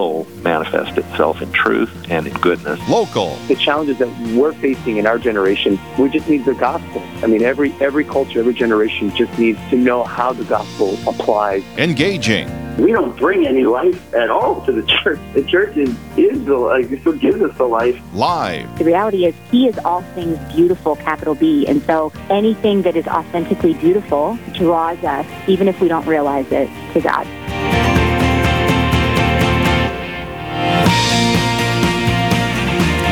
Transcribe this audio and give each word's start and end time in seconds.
will 0.00 0.24
manifest 0.42 0.96
itself 0.98 1.42
in 1.42 1.52
truth 1.52 1.90
and 2.08 2.26
in 2.26 2.34
goodness. 2.34 2.80
Local. 2.88 3.36
The 3.48 3.56
challenges 3.56 3.98
that 3.98 4.08
we're 4.34 4.52
facing 4.54 4.96
in 4.96 5.06
our 5.06 5.18
generation, 5.18 5.78
we 5.98 6.08
just 6.08 6.28
need 6.28 6.44
the 6.44 6.54
gospel. 6.54 7.02
I 7.22 7.26
mean, 7.26 7.42
every 7.42 7.72
every 7.80 8.04
culture, 8.04 8.40
every 8.40 8.54
generation 8.54 9.14
just 9.14 9.36
needs 9.38 9.58
to 9.70 9.76
know 9.76 10.04
how 10.04 10.32
the 10.32 10.44
gospel 10.44 10.98
applies. 11.06 11.62
Engaging. 11.76 12.48
We 12.78 12.92
don't 12.92 13.14
bring 13.18 13.46
any 13.46 13.64
life 13.64 14.14
at 14.14 14.30
all 14.30 14.64
to 14.64 14.72
the 14.72 14.82
church. 14.82 15.18
The 15.34 15.42
church 15.42 15.76
is, 15.76 15.90
is 16.16 16.42
the 16.46 16.56
life. 16.56 16.90
It's 16.90 17.04
what 17.04 17.18
gives 17.18 17.42
us 17.42 17.54
the 17.58 17.64
life. 17.64 18.00
Live. 18.14 18.78
The 18.78 18.84
reality 18.84 19.26
is, 19.26 19.34
He 19.50 19.68
is 19.68 19.76
all 19.84 20.00
things 20.14 20.38
beautiful, 20.54 20.96
capital 20.96 21.34
B. 21.34 21.66
And 21.66 21.82
so 21.82 22.10
anything 22.30 22.80
that 22.82 22.96
is 22.96 23.06
authentically 23.06 23.74
beautiful 23.74 24.38
draws 24.54 25.02
us, 25.04 25.26
even 25.46 25.68
if 25.68 25.78
we 25.80 25.88
don't 25.88 26.06
realize 26.06 26.50
it, 26.52 26.70
to 26.94 27.00
God. 27.02 27.26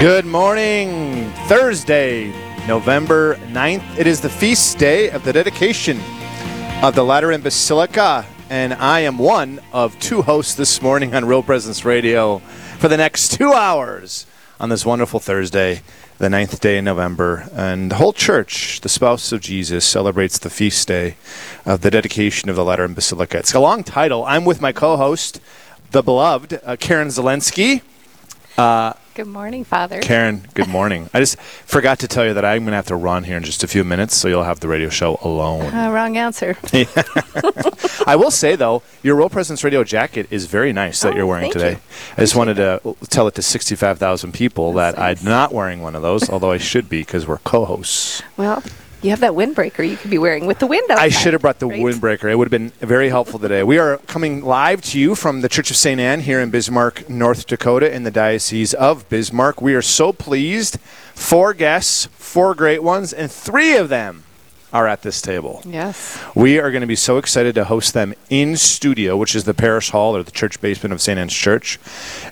Good 0.01 0.27
morning, 0.27 1.29
Thursday, 1.48 2.29
November 2.69 3.34
9th. 3.48 3.98
It 3.98 4.06
is 4.06 4.20
the 4.20 4.29
feast 4.29 4.79
day 4.79 5.11
of 5.11 5.25
the 5.25 5.33
dedication 5.33 5.98
of 6.84 6.95
the 6.95 7.02
Lateran 7.02 7.41
Basilica, 7.41 8.25
and 8.48 8.75
I 8.75 9.01
am 9.01 9.19
one 9.19 9.59
of 9.73 9.98
two 9.98 10.23
hosts 10.23 10.55
this 10.55 10.80
morning 10.80 11.16
on 11.16 11.25
Real 11.25 11.42
Presence 11.42 11.84
Radio 11.84 12.39
for 12.79 12.87
the 12.87 12.97
next 12.97 13.33
two 13.33 13.53
hours 13.53 14.25
on 14.61 14.69
this 14.69 14.87
wonderful 14.87 15.19
Thursday, 15.19 15.83
the 16.19 16.30
ninth 16.30 16.61
day 16.61 16.78
in 16.78 16.84
November. 16.84 17.48
And 17.53 17.91
the 17.91 17.97
whole 17.97 18.12
church, 18.12 18.80
the 18.83 18.89
spouse 18.89 19.33
of 19.33 19.41
Jesus, 19.41 19.84
celebrates 19.84 20.39
the 20.39 20.48
feast 20.48 20.87
day 20.87 21.17
of 21.67 21.80
the 21.80 21.91
dedication 21.91 22.48
of 22.48 22.55
the 22.55 22.65
Lateran 22.65 22.95
Basilica. 22.95 23.39
It's 23.39 23.53
a 23.53 23.59
long 23.59 23.83
title. 23.83 24.25
I'm 24.27 24.45
with 24.45 24.61
my 24.61 24.70
co 24.70 24.97
host, 24.97 25.41
the 25.91 26.05
beloved 26.05 26.61
uh, 26.62 26.77
Karen 26.77 27.09
Zelensky. 27.09 27.83
Uh, 28.56 28.92
Good 29.18 29.27
morning, 29.27 29.64
Father. 29.64 29.98
Karen, 29.98 30.46
good 30.54 30.68
morning. 30.68 31.11
I 31.12 31.19
just 31.19 31.41
forgot 31.41 31.98
to 31.98 32.06
tell 32.06 32.24
you 32.24 32.34
that 32.34 32.44
I'm 32.44 32.58
going 32.61 32.70
to 32.70 32.77
have 32.77 32.86
to 32.86 32.94
run 32.94 33.25
here 33.25 33.36
in 33.36 33.42
just 33.42 33.64
a 33.64 33.66
few 33.66 33.83
minutes, 33.83 34.14
so 34.14 34.28
you'll 34.28 34.44
have 34.44 34.60
the 34.60 34.69
radio 34.69 34.91
show 34.91 35.19
alone. 35.22 35.75
Uh, 35.75 35.91
wrong 35.91 36.16
answer. 36.16 36.56
I 38.06 38.14
will 38.14 38.30
say, 38.30 38.55
though, 38.55 38.84
your 39.02 39.16
Real 39.16 39.28
Presence 39.28 39.64
Radio 39.64 39.83
jacket 39.83 40.28
is 40.30 40.47
very 40.47 40.72
nice 40.72 41.00
that 41.00 41.14
Oh, 41.14 41.16
you're 41.16 41.27
wearing 41.27 41.50
today. 41.50 41.72
you. 41.72 41.78
I 42.16 42.20
just 42.20 42.36
wanted 42.36 42.55
to 42.58 42.94
tell 43.10 43.27
it 43.27 43.34
to 43.34 43.42
65,000 43.42 44.30
people 44.33 44.72
That's 44.75 44.94
that 44.97 45.00
nice. 45.02 45.19
I'm 45.20 45.28
not 45.28 45.53
wearing 45.53 45.82
one 45.82 45.97
of 45.97 46.03
those, 46.03 46.30
although 46.30 46.53
I 46.53 46.58
should 46.58 46.88
be 46.88 47.00
because 47.00 47.27
we're 47.27 47.38
co 47.38 47.64
hosts. 47.64 48.22
Well, 48.36 48.62
you 49.02 49.10
have 49.10 49.20
that 49.20 49.32
windbreaker 49.32 49.88
you 49.88 49.96
could 49.96 50.10
be 50.10 50.18
wearing 50.18 50.46
with 50.46 50.58
the 50.58 50.66
wind 50.66 50.91
I 50.91 51.08
should 51.08 51.32
have 51.32 51.42
brought 51.42 51.58
the 51.58 51.68
right? 51.68 51.80
windbreaker. 51.80 52.30
It 52.30 52.36
would 52.36 52.50
have 52.50 52.50
been 52.50 52.70
very 52.86 53.08
helpful 53.08 53.38
today. 53.38 53.62
We 53.62 53.78
are 53.78 53.98
coming 53.98 54.44
live 54.44 54.82
to 54.82 54.98
you 54.98 55.14
from 55.14 55.41
the 55.41 55.48
Church 55.48 55.70
of 55.70 55.77
St. 55.77 56.00
Anne 56.00 56.20
here 56.20 56.41
in 56.41 56.50
Bismarck, 56.50 57.08
North 57.08 57.46
Dakota, 57.46 57.92
in 57.94 58.02
the 58.02 58.10
Diocese 58.10 58.74
of 58.74 59.08
Bismarck. 59.08 59.60
We 59.60 59.74
are 59.74 59.82
so 59.82 60.12
pleased. 60.12 60.80
Four 61.14 61.54
guests, 61.54 62.06
four 62.12 62.54
great 62.54 62.82
ones, 62.82 63.12
and 63.12 63.30
three 63.30 63.76
of 63.76 63.88
them 63.88 64.24
are 64.72 64.86
at 64.86 65.02
this 65.02 65.22
table. 65.22 65.62
Yes. 65.64 66.22
We 66.34 66.58
are 66.58 66.70
going 66.70 66.82
to 66.82 66.86
be 66.86 66.96
so 66.96 67.19
excited 67.19 67.54
to 67.54 67.64
host 67.64 67.94
them 67.94 68.14
in 68.28 68.56
studio, 68.56 69.16
which 69.16 69.34
is 69.34 69.44
the 69.44 69.54
parish 69.54 69.91
hall 69.91 70.16
or 70.16 70.22
the 70.22 70.30
church 70.30 70.60
basement 70.60 70.92
of 70.92 71.00
St. 71.00 71.19
Anne's 71.19 71.32
Church. 71.32 71.78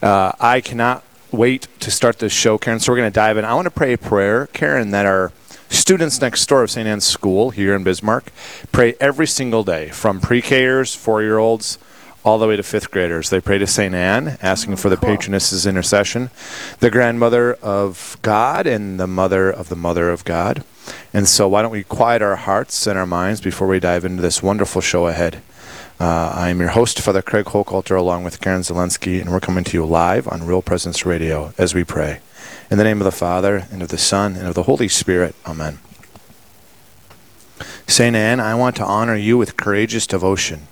Uh, 0.02 0.32
I 0.38 0.60
cannot 0.60 1.02
wait 1.32 1.68
to 1.80 1.90
start 1.90 2.18
this 2.18 2.32
show, 2.32 2.58
Karen. 2.58 2.80
So 2.80 2.92
we're 2.92 2.98
going 2.98 3.10
to 3.10 3.14
dive 3.14 3.36
in. 3.36 3.44
I 3.44 3.54
want 3.54 3.66
to 3.66 3.70
pray 3.70 3.92
a 3.92 3.98
prayer, 3.98 4.48
Karen, 4.48 4.90
that 4.90 5.06
our 5.06 5.32
students 5.68 6.20
next 6.20 6.46
door 6.48 6.62
of 6.62 6.70
St. 6.70 6.86
Anne's 6.86 7.06
School 7.06 7.50
here 7.50 7.74
in 7.74 7.84
Bismarck 7.84 8.32
pray 8.72 8.94
every 9.00 9.26
single 9.26 9.64
day, 9.64 9.88
from 9.88 10.20
pre-Kers, 10.20 10.94
four-year-olds, 10.94 11.78
all 12.24 12.38
the 12.38 12.48
way 12.48 12.56
to 12.56 12.62
fifth 12.62 12.90
graders. 12.90 13.30
They 13.30 13.40
pray 13.40 13.58
to 13.58 13.66
St. 13.66 13.94
Anne, 13.94 14.36
asking 14.42 14.76
for 14.76 14.88
the 14.88 14.96
cool. 14.96 15.10
patroness's 15.10 15.64
intercession, 15.64 16.30
the 16.80 16.90
grandmother 16.90 17.54
of 17.54 18.18
God 18.22 18.66
and 18.66 18.98
the 18.98 19.06
mother 19.06 19.48
of 19.48 19.68
the 19.68 19.76
mother 19.76 20.10
of 20.10 20.24
God. 20.24 20.64
And 21.12 21.28
so, 21.28 21.48
why 21.48 21.62
don't 21.62 21.70
we 21.70 21.84
quiet 21.84 22.22
our 22.22 22.36
hearts 22.36 22.86
and 22.86 22.98
our 22.98 23.06
minds 23.06 23.40
before 23.40 23.68
we 23.68 23.80
dive 23.80 24.04
into 24.04 24.22
this 24.22 24.42
wonderful 24.42 24.80
show 24.80 25.06
ahead? 25.06 25.40
Uh, 25.98 26.32
I 26.34 26.50
am 26.50 26.60
your 26.60 26.70
host, 26.70 27.00
Father 27.00 27.22
Craig 27.22 27.46
Hochhalter, 27.46 27.96
along 27.96 28.24
with 28.24 28.40
Karen 28.40 28.60
Zelensky, 28.60 29.20
and 29.20 29.30
we're 29.30 29.40
coming 29.40 29.64
to 29.64 29.76
you 29.76 29.86
live 29.86 30.28
on 30.28 30.46
Real 30.46 30.62
Presence 30.62 31.06
Radio 31.06 31.54
as 31.56 31.74
we 31.74 31.84
pray. 31.84 32.20
In 32.68 32.78
the 32.78 32.84
name 32.84 33.00
of 33.00 33.04
the 33.04 33.12
Father, 33.12 33.68
and 33.70 33.80
of 33.80 33.90
the 33.90 33.98
Son, 33.98 34.34
and 34.34 34.48
of 34.48 34.54
the 34.54 34.64
Holy 34.64 34.88
Spirit. 34.88 35.36
Amen. 35.46 35.78
Saint 37.86 38.16
Anne, 38.16 38.40
I 38.40 38.56
want 38.56 38.74
to 38.76 38.84
honor 38.84 39.14
you 39.14 39.38
with 39.38 39.56
courageous 39.56 40.04
devotion. 40.04 40.66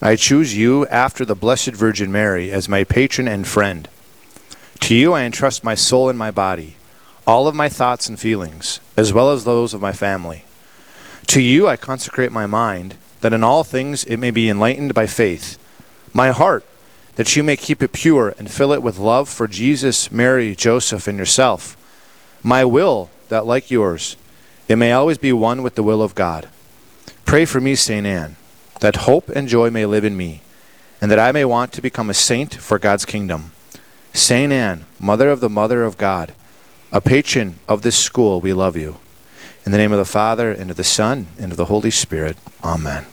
I 0.00 0.14
choose 0.14 0.56
you 0.56 0.86
after 0.86 1.24
the 1.24 1.34
Blessed 1.34 1.72
Virgin 1.72 2.12
Mary 2.12 2.52
as 2.52 2.68
my 2.68 2.84
patron 2.84 3.26
and 3.26 3.44
friend. 3.44 3.88
To 4.82 4.94
you 4.94 5.14
I 5.14 5.22
entrust 5.22 5.64
my 5.64 5.74
soul 5.74 6.08
and 6.08 6.16
my 6.16 6.30
body, 6.30 6.76
all 7.26 7.48
of 7.48 7.56
my 7.56 7.68
thoughts 7.68 8.08
and 8.08 8.20
feelings, 8.20 8.78
as 8.96 9.12
well 9.12 9.32
as 9.32 9.42
those 9.42 9.74
of 9.74 9.80
my 9.80 9.92
family. 9.92 10.44
To 11.26 11.40
you 11.40 11.66
I 11.66 11.76
consecrate 11.76 12.30
my 12.30 12.46
mind, 12.46 12.94
that 13.22 13.32
in 13.32 13.42
all 13.42 13.64
things 13.64 14.04
it 14.04 14.18
may 14.18 14.30
be 14.30 14.48
enlightened 14.48 14.94
by 14.94 15.08
faith, 15.08 15.58
my 16.12 16.30
heart, 16.30 16.64
that 17.16 17.34
you 17.34 17.42
may 17.42 17.56
keep 17.56 17.82
it 17.82 17.92
pure 17.92 18.34
and 18.38 18.50
fill 18.50 18.72
it 18.72 18.82
with 18.82 18.98
love 18.98 19.28
for 19.28 19.48
Jesus, 19.48 20.12
Mary, 20.12 20.54
Joseph, 20.54 21.08
and 21.08 21.18
yourself, 21.18 21.76
my 22.42 22.64
will, 22.64 23.10
that 23.28 23.46
like 23.46 23.70
yours, 23.70 24.16
it 24.68 24.76
may 24.76 24.92
always 24.92 25.18
be 25.18 25.32
one 25.32 25.62
with 25.62 25.74
the 25.74 25.82
will 25.82 26.02
of 26.02 26.14
God. 26.14 26.48
Pray 27.24 27.44
for 27.44 27.60
me, 27.60 27.74
St. 27.74 28.06
Anne, 28.06 28.36
that 28.80 28.96
hope 28.96 29.28
and 29.30 29.48
joy 29.48 29.70
may 29.70 29.86
live 29.86 30.04
in 30.04 30.16
me, 30.16 30.42
and 31.00 31.10
that 31.10 31.18
I 31.18 31.32
may 31.32 31.44
want 31.44 31.72
to 31.72 31.82
become 31.82 32.10
a 32.10 32.14
saint 32.14 32.54
for 32.54 32.78
God's 32.78 33.04
kingdom. 33.04 33.52
Saint 34.12 34.52
Anne, 34.52 34.84
Mother 35.00 35.30
of 35.30 35.40
the 35.40 35.50
Mother 35.50 35.84
of 35.84 35.98
God, 35.98 36.32
a 36.92 37.00
patron 37.00 37.58
of 37.66 37.82
this 37.82 37.98
school, 37.98 38.40
we 38.40 38.52
love 38.52 38.76
you. 38.76 38.96
In 39.64 39.72
the 39.72 39.78
name 39.78 39.92
of 39.92 39.98
the 39.98 40.04
Father, 40.04 40.52
and 40.52 40.70
of 40.70 40.76
the 40.76 40.84
Son, 40.84 41.26
and 41.38 41.50
of 41.50 41.58
the 41.58 41.64
Holy 41.64 41.90
Spirit. 41.90 42.36
Amen. 42.62 43.06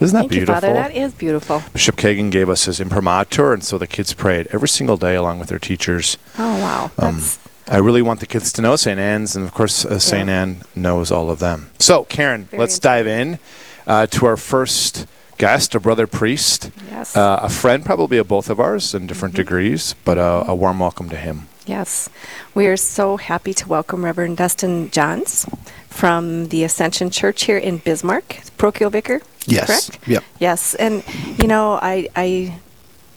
Isn't 0.00 0.14
that 0.14 0.20
Thank 0.22 0.30
beautiful? 0.32 0.54
you, 0.54 0.60
Father. 0.60 0.72
That 0.74 0.94
is 0.94 1.12
beautiful. 1.14 1.62
Bishop 1.72 1.96
Kagan 1.96 2.30
gave 2.30 2.48
us 2.48 2.64
his 2.66 2.78
imprimatur, 2.80 3.52
and 3.52 3.64
so 3.64 3.78
the 3.78 3.86
kids 3.86 4.12
prayed 4.14 4.46
every 4.52 4.68
single 4.68 4.96
day 4.96 5.16
along 5.16 5.40
with 5.40 5.48
their 5.48 5.58
teachers. 5.58 6.16
Oh, 6.38 6.60
wow. 6.60 6.90
Um, 6.98 7.20
I 7.66 7.78
really 7.78 8.00
want 8.02 8.20
the 8.20 8.26
kids 8.26 8.52
to 8.54 8.62
know 8.62 8.76
St. 8.76 8.98
Anne's, 8.98 9.34
and 9.34 9.44
of 9.44 9.52
course, 9.52 9.84
uh, 9.84 9.98
St. 9.98 10.28
Yeah. 10.28 10.42
Anne 10.42 10.62
knows 10.76 11.10
all 11.10 11.30
of 11.30 11.40
them. 11.40 11.70
So, 11.80 12.04
Karen, 12.04 12.44
Very 12.44 12.60
let's 12.60 12.78
dive 12.78 13.06
in 13.08 13.38
uh, 13.88 14.06
to 14.06 14.26
our 14.26 14.36
first 14.36 15.06
guest, 15.36 15.74
a 15.74 15.80
brother 15.80 16.06
priest, 16.06 16.70
yes. 16.90 17.16
uh, 17.16 17.40
a 17.42 17.48
friend 17.48 17.84
probably 17.84 18.18
of 18.18 18.26
both 18.28 18.48
of 18.50 18.58
ours 18.60 18.94
in 18.94 19.06
different 19.06 19.34
Mm-hmm. 19.34 19.42
degrees, 19.42 19.94
but 20.04 20.16
uh, 20.16 20.44
a 20.46 20.54
warm 20.54 20.78
welcome 20.78 21.08
to 21.10 21.16
him. 21.16 21.48
Yes. 21.68 22.08
We 22.54 22.66
are 22.66 22.78
so 22.78 23.18
happy 23.18 23.52
to 23.52 23.68
welcome 23.68 24.02
Reverend 24.02 24.38
Dustin 24.38 24.90
Johns 24.90 25.46
from 25.88 26.48
the 26.48 26.64
Ascension 26.64 27.10
Church 27.10 27.44
here 27.44 27.58
in 27.58 27.76
Bismarck, 27.76 28.40
parochial 28.56 28.88
vicar. 28.88 29.20
Yes. 29.44 29.66
Correct? 29.66 30.08
Yep. 30.08 30.24
Yes. 30.38 30.74
And, 30.76 31.04
you 31.38 31.46
know, 31.46 31.74
I, 31.74 32.08
I 32.16 32.58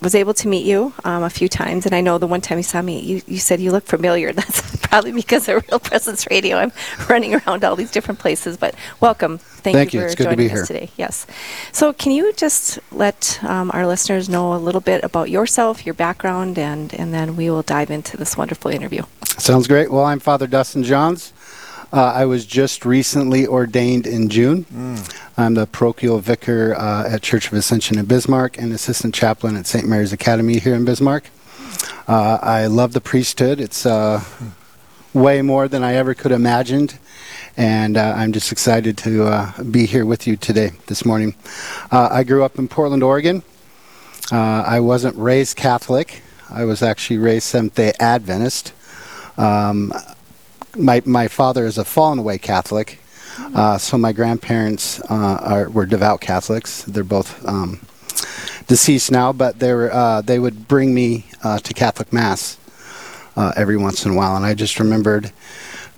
was 0.01 0.15
able 0.15 0.33
to 0.33 0.47
meet 0.47 0.65
you 0.65 0.93
um, 1.03 1.23
a 1.23 1.29
few 1.29 1.47
times, 1.47 1.85
and 1.85 1.93
I 1.93 2.01
know 2.01 2.17
the 2.17 2.27
one 2.27 2.41
time 2.41 2.57
you 2.57 2.63
saw 2.63 2.81
me, 2.81 2.99
you, 2.99 3.21
you 3.27 3.37
said 3.37 3.59
you 3.59 3.71
look 3.71 3.85
familiar. 3.85 4.33
That's 4.41 4.75
probably 4.77 5.11
because 5.11 5.47
of 5.47 5.63
Real 5.69 5.79
Presence 5.79 6.27
Radio. 6.29 6.57
I'm 6.57 6.71
running 7.07 7.35
around 7.35 7.63
all 7.63 7.75
these 7.75 7.91
different 7.91 8.19
places, 8.19 8.57
but 8.57 8.73
welcome. 8.99 9.37
Thank, 9.37 9.75
Thank 9.75 9.93
you 9.93 9.99
you. 9.99 10.05
for 10.05 10.07
It's 10.07 10.15
good 10.15 10.23
to 10.23 10.29
joining 10.35 10.47
be 10.47 10.53
us 10.53 10.67
here. 10.67 10.79
today. 10.79 10.91
Yes. 10.97 11.27
So, 11.71 11.93
can 11.93 12.11
you 12.11 12.33
just 12.33 12.79
let 12.91 13.39
um, 13.43 13.69
our 13.73 13.85
listeners 13.85 14.27
know 14.27 14.53
a 14.53 14.57
little 14.57 14.81
bit 14.81 15.03
about 15.03 15.29
yourself, 15.29 15.85
your 15.85 15.93
background, 15.93 16.57
and, 16.57 16.93
and 16.95 17.13
then 17.13 17.35
we 17.35 17.51
will 17.51 17.61
dive 17.61 17.91
into 17.91 18.17
this 18.17 18.35
wonderful 18.35 18.71
interview. 18.71 19.03
Sounds 19.37 19.67
great. 19.67 19.91
Well, 19.91 20.03
I'm 20.03 20.19
Father 20.19 20.47
Dustin 20.47 20.83
Johns. 20.83 21.31
Uh, 21.93 22.11
I 22.15 22.25
was 22.25 22.45
just 22.45 22.85
recently 22.85 23.45
ordained 23.45 24.07
in 24.07 24.29
June. 24.29 24.65
I'm 25.41 25.55
the 25.55 25.65
parochial 25.65 26.19
vicar 26.19 26.75
uh, 26.77 27.09
at 27.09 27.23
Church 27.23 27.47
of 27.47 27.53
Ascension 27.53 27.97
in 27.97 28.05
Bismarck 28.05 28.59
and 28.59 28.71
assistant 28.71 29.15
chaplain 29.15 29.57
at 29.57 29.65
St. 29.65 29.87
Mary's 29.87 30.13
Academy 30.13 30.59
here 30.59 30.75
in 30.75 30.85
Bismarck. 30.85 31.23
Uh, 32.07 32.37
I 32.43 32.67
love 32.67 32.93
the 32.93 33.01
priesthood. 33.01 33.59
It's 33.59 33.83
uh, 33.83 34.23
way 35.15 35.41
more 35.41 35.67
than 35.67 35.83
I 35.83 35.95
ever 35.95 36.13
could 36.13 36.29
have 36.29 36.39
imagined. 36.39 36.99
And 37.57 37.97
uh, 37.97 38.13
I'm 38.15 38.33
just 38.33 38.51
excited 38.51 38.99
to 38.99 39.23
uh, 39.23 39.63
be 39.63 39.87
here 39.87 40.05
with 40.05 40.27
you 40.27 40.37
today, 40.37 40.73
this 40.85 41.05
morning. 41.05 41.33
Uh, 41.91 42.07
I 42.11 42.23
grew 42.23 42.43
up 42.43 42.59
in 42.59 42.67
Portland, 42.67 43.01
Oregon. 43.01 43.41
I 44.31 44.79
wasn't 44.79 45.17
raised 45.17 45.57
Catholic. 45.57 46.21
I 46.51 46.65
was 46.65 46.83
actually 46.83 47.17
raised 47.17 47.47
Seventh 47.47 47.73
day 47.73 47.93
Adventist. 47.99 48.73
Um, 49.37 49.91
my, 50.77 51.01
my 51.03 51.27
father 51.27 51.65
is 51.65 51.79
a 51.79 51.83
fallen 51.83 52.19
away 52.19 52.37
Catholic. 52.37 53.00
Uh, 53.53 53.77
so 53.77 53.97
my 53.97 54.11
grandparents 54.11 54.99
uh, 55.09 55.37
are, 55.41 55.69
were 55.69 55.85
devout 55.85 56.21
Catholics. 56.21 56.83
They're 56.83 57.03
both 57.03 57.45
um, 57.47 57.81
deceased 58.67 59.11
now, 59.11 59.33
but 59.33 59.59
they 59.59 59.73
were 59.73 59.91
uh, 59.93 60.21
they 60.21 60.39
would 60.39 60.67
bring 60.67 60.93
me 60.93 61.25
uh, 61.43 61.59
to 61.59 61.73
Catholic 61.73 62.13
Mass 62.13 62.57
uh, 63.35 63.53
every 63.55 63.77
once 63.77 64.05
in 64.05 64.11
a 64.11 64.15
while, 64.15 64.35
and 64.35 64.45
I 64.45 64.53
just 64.53 64.79
remembered 64.79 65.31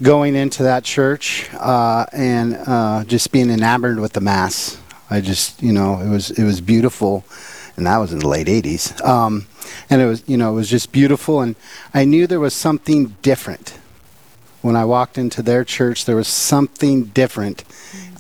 going 0.02 0.36
into 0.36 0.64
that 0.64 0.84
church 0.84 1.50
uh, 1.54 2.06
and 2.12 3.08
just 3.08 3.32
being 3.32 3.50
enamored 3.50 4.00
with 4.00 4.14
the 4.14 4.22
Mass. 4.22 4.80
I 5.10 5.22
just 5.22 5.62
you 5.62 5.72
know 5.72 6.00
it 6.00 6.10
was 6.10 6.32
it 6.32 6.44
was 6.44 6.62
beautiful, 6.62 7.24
and 7.78 7.86
that 7.86 7.98
was 7.98 8.14
in 8.14 8.20
the 8.20 8.28
late 8.28 8.48
80s. 8.48 9.04
Um, 9.06 9.48
and 9.90 10.02
it 10.02 10.06
was, 10.06 10.24
you 10.28 10.38
know, 10.38 10.52
it 10.52 10.56
was 10.56 10.70
just 10.70 10.92
beautiful, 10.92 11.42
and 11.42 11.56
I 11.94 12.06
knew 12.06 12.28
there 12.28 12.40
was 12.40 12.54
something 12.54 13.16
different. 13.22 13.78
When 14.64 14.78
I 14.78 14.86
walked 14.86 15.18
into 15.18 15.42
their 15.42 15.66
church, 15.66 16.06
there 16.06 16.16
was 16.16 16.30
something 16.30 17.04
different 17.08 17.66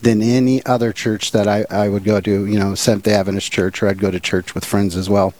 than 0.01 0.22
any 0.22 0.63
other 0.66 0.92
church 0.92 1.31
that 1.31 1.48
I, 1.48 1.66
I 1.69 1.88
would 1.88 2.04
go 2.04 2.19
to, 2.19 2.45
you 2.45 2.60
know, 2.60 2.75
Seventh 2.75 3.06
day 3.06 3.13
Adventist 3.13 3.50
church, 3.50 3.81
or 3.81 3.88
I'd 3.88 3.98
go 3.98 4.12
to 4.12 4.19
church 4.19 4.54
with 4.54 4.66
friends 4.66 4.98
as 4.98 5.10
well. 5.10 5.34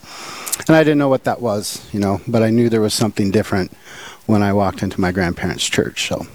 And 0.66 0.74
I 0.74 0.82
didn't 0.82 0.96
know 0.96 1.10
what 1.10 1.24
that 1.24 1.42
was, 1.42 1.86
you 1.92 2.00
know, 2.00 2.22
but 2.26 2.42
I 2.42 2.48
knew 2.48 2.70
there 2.70 2.80
was 2.80 2.94
something 2.94 3.30
different 3.30 3.70
when 4.24 4.42
I 4.42 4.54
walked 4.54 4.82
into 4.82 4.98
my 4.98 5.12
grandparents' 5.12 5.68
church. 5.68 6.08
So 6.08 6.26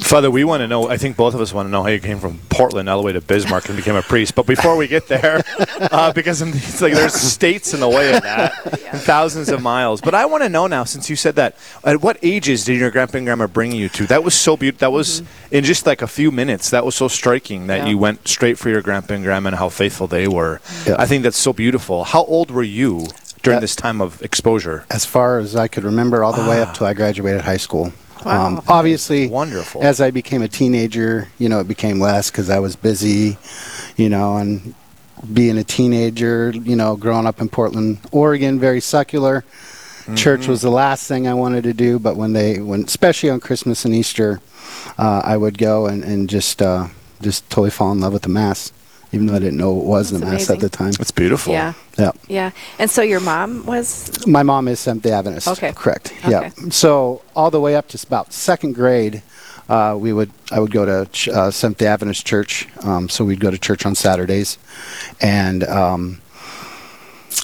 Father, 0.00 0.30
we 0.30 0.42
want 0.44 0.62
to 0.62 0.66
know. 0.68 0.88
I 0.88 0.96
think 0.96 1.16
both 1.16 1.34
of 1.34 1.40
us 1.40 1.52
want 1.52 1.66
to 1.66 1.70
know 1.70 1.82
how 1.82 1.88
you 1.88 2.00
came 2.00 2.18
from 2.18 2.40
Portland 2.48 2.88
all 2.88 2.98
the 2.98 3.04
way 3.06 3.12
to 3.12 3.20
Bismarck 3.20 3.68
and 3.68 3.76
became 3.76 3.94
a 3.94 4.02
priest. 4.02 4.34
But 4.34 4.46
before 4.46 4.76
we 4.76 4.88
get 4.88 5.06
there, 5.06 5.42
uh, 5.80 6.12
because 6.12 6.42
it's 6.42 6.80
like 6.82 6.92
there's 6.94 7.14
states 7.14 7.72
in 7.72 7.80
the 7.80 7.88
way 7.88 8.14
of 8.14 8.22
that, 8.24 8.52
thousands 9.02 9.48
of 9.48 9.62
miles. 9.62 10.00
But 10.00 10.14
I 10.14 10.26
want 10.26 10.42
to 10.42 10.48
know 10.48 10.66
now, 10.66 10.82
since 10.84 11.08
you 11.08 11.14
said 11.16 11.36
that, 11.36 11.56
at 11.84 12.00
what 12.02 12.18
ages 12.22 12.64
did 12.64 12.80
your 12.80 12.90
grandpa 12.90 13.18
and 13.18 13.26
grandma 13.26 13.46
bring 13.46 13.70
you 13.72 13.88
to? 13.90 14.06
That 14.06 14.24
was 14.24 14.34
so 14.34 14.56
beautiful. 14.56 14.80
That 14.80 14.92
was 14.92 15.22
in 15.52 15.62
just 15.64 15.86
like 15.86 16.02
a 16.02 16.08
few 16.08 16.30
minutes. 16.32 16.70
That 16.70 16.84
was 16.84 16.94
so 16.96 17.06
striking 17.08 17.68
that 17.68 17.78
Yeah. 17.82 17.86
you 17.90 17.98
went 17.98 18.26
straight 18.26 18.58
for 18.58 18.70
your 18.70 18.82
grandpa 18.82 19.14
and 19.14 19.24
grandma 19.24 19.48
and 19.48 19.56
how 19.56 19.68
faithful 19.68 20.06
they 20.08 20.26
were. 20.26 20.60
Yeah. 20.86 20.96
I 20.98 21.06
think 21.06 21.22
that's 21.22 21.38
so 21.38 21.52
beautiful. 21.52 22.04
How 22.04 22.24
old 22.24 22.50
were 22.50 22.62
you 22.64 23.06
during 23.42 23.58
Uh, 23.58 23.60
this 23.60 23.76
time 23.76 24.00
of 24.00 24.20
exposure? 24.22 24.84
as 24.90 25.04
far 25.04 25.38
as 25.38 25.54
I 25.54 25.68
could 25.68 25.84
remember, 25.84 26.24
all 26.24 26.32
the 26.32 26.48
way 26.48 26.60
up 26.60 26.74
till 26.74 26.86
I 26.88 26.92
graduated 26.94 27.42
high 27.42 27.56
school. 27.56 27.92
Wow. 28.24 28.46
Um, 28.46 28.62
obviously, 28.68 29.28
Wonderful. 29.28 29.82
As 29.82 30.00
I 30.00 30.10
became 30.10 30.42
a 30.42 30.48
teenager, 30.48 31.28
you 31.38 31.48
know, 31.48 31.60
it 31.60 31.68
became 31.68 32.00
less 32.00 32.30
because 32.30 32.50
I 32.50 32.58
was 32.58 32.76
busy, 32.76 33.38
you 33.96 34.08
know, 34.08 34.36
and 34.36 34.74
being 35.32 35.58
a 35.58 35.64
teenager, 35.64 36.50
you 36.50 36.76
know, 36.76 36.96
growing 36.96 37.26
up 37.26 37.40
in 37.40 37.48
Portland, 37.48 37.98
Oregon, 38.12 38.58
very 38.58 38.80
secular. 38.80 39.44
Church 40.16 40.48
was 40.48 40.60
the 40.60 40.70
last 40.70 41.06
thing 41.06 41.28
I 41.28 41.34
wanted 41.34 41.62
to 41.64 41.72
do, 41.72 42.00
but 42.00 42.16
when 42.16 42.32
they, 42.32 42.58
when 42.58 42.82
especially 42.82 43.30
on 43.30 43.38
Christmas 43.38 43.84
and 43.84 43.94
Easter, 43.94 44.40
uh, 44.98 45.22
I 45.24 45.36
would 45.36 45.56
go 45.56 45.86
and, 45.86 46.02
and 46.02 46.28
just 46.28 46.60
uh, 46.60 46.88
just 47.22 47.48
totally 47.48 47.70
fall 47.70 47.92
in 47.92 48.00
love 48.00 48.12
with 48.12 48.22
the 48.22 48.28
mass, 48.28 48.72
even 49.12 49.26
though 49.26 49.34
I 49.34 49.38
didn't 49.40 49.56
know 49.58 49.78
it 49.80 49.84
was 49.84 50.10
the 50.10 50.18
That's 50.18 50.30
mass 50.30 50.42
at 50.50 50.54
amazing. 50.54 50.60
the 50.60 50.68
time. 50.68 50.92
It's 51.00 51.10
beautiful. 51.10 51.52
Yeah. 51.52 51.72
Yeah. 51.98 52.12
Yeah. 52.28 52.50
And 52.78 52.90
so 52.90 53.02
your 53.02 53.20
mom 53.20 53.66
was 53.66 54.26
My 54.26 54.42
mom 54.42 54.68
is 54.68 54.80
Seventh 54.80 55.02
Day 55.04 55.12
Adventist. 55.12 55.48
Okay. 55.48 55.72
Correct. 55.72 56.12
Okay. 56.24 56.30
Yeah. 56.30 56.50
So 56.70 57.22
all 57.34 57.50
the 57.50 57.60
way 57.60 57.74
up 57.76 57.88
to 57.88 58.06
about 58.06 58.32
second 58.32 58.74
grade, 58.74 59.22
uh, 59.68 59.96
we 59.98 60.12
would 60.12 60.30
I 60.50 60.58
would 60.60 60.72
go 60.72 60.84
to 60.84 61.08
ch- 61.12 61.28
uh, 61.28 61.50
Seventh 61.50 61.78
Day 61.78 61.86
Adventist 61.86 62.26
church. 62.26 62.68
Um, 62.84 63.08
so 63.08 63.24
we'd 63.24 63.40
go 63.40 63.50
to 63.50 63.58
church 63.58 63.84
on 63.86 63.94
Saturdays, 63.94 64.58
and 65.20 65.62
um, 65.64 66.20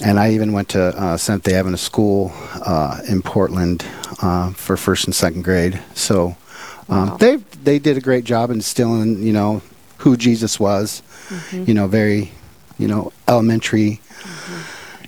and 0.03 0.19
I 0.19 0.31
even 0.31 0.51
went 0.53 0.69
to 0.69 0.81
uh, 0.81 1.17
Seventh 1.17 1.43
Day 1.45 1.55
Adventist 1.55 1.83
school 1.85 2.31
uh, 2.65 2.99
in 3.07 3.21
Portland 3.21 3.85
uh, 4.21 4.51
for 4.51 4.77
first 4.77 5.05
and 5.05 5.15
second 5.15 5.43
grade. 5.43 5.79
So 5.95 6.35
um, 6.89 7.09
Wow. 7.09 7.17
they 7.17 7.35
they 7.63 7.79
did 7.79 7.97
a 7.97 8.01
great 8.01 8.23
job 8.25 8.49
instilling 8.51 9.21
you 9.23 9.33
know 9.33 9.61
who 9.99 10.17
Jesus 10.17 10.59
was. 10.59 11.03
You 11.51 11.73
know, 11.73 11.87
very 11.87 12.31
you 12.77 12.87
know 12.87 13.11
elementary 13.27 13.99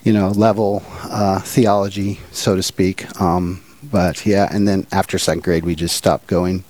you 0.03 0.13
know, 0.13 0.30
level 0.30 0.83
uh, 1.03 1.39
theology, 1.39 2.19
so 2.31 2.56
to 2.56 2.63
speak. 2.63 3.19
Um, 3.21 3.62
but 3.83 4.25
yeah, 4.25 4.47
and 4.51 4.68
then 4.68 4.88
after 4.91 5.18
second 5.18 5.44
grade, 5.44 5.65
we 5.65 5.75
just 5.75 5.95
stopped 5.95 6.27
going 6.27 6.63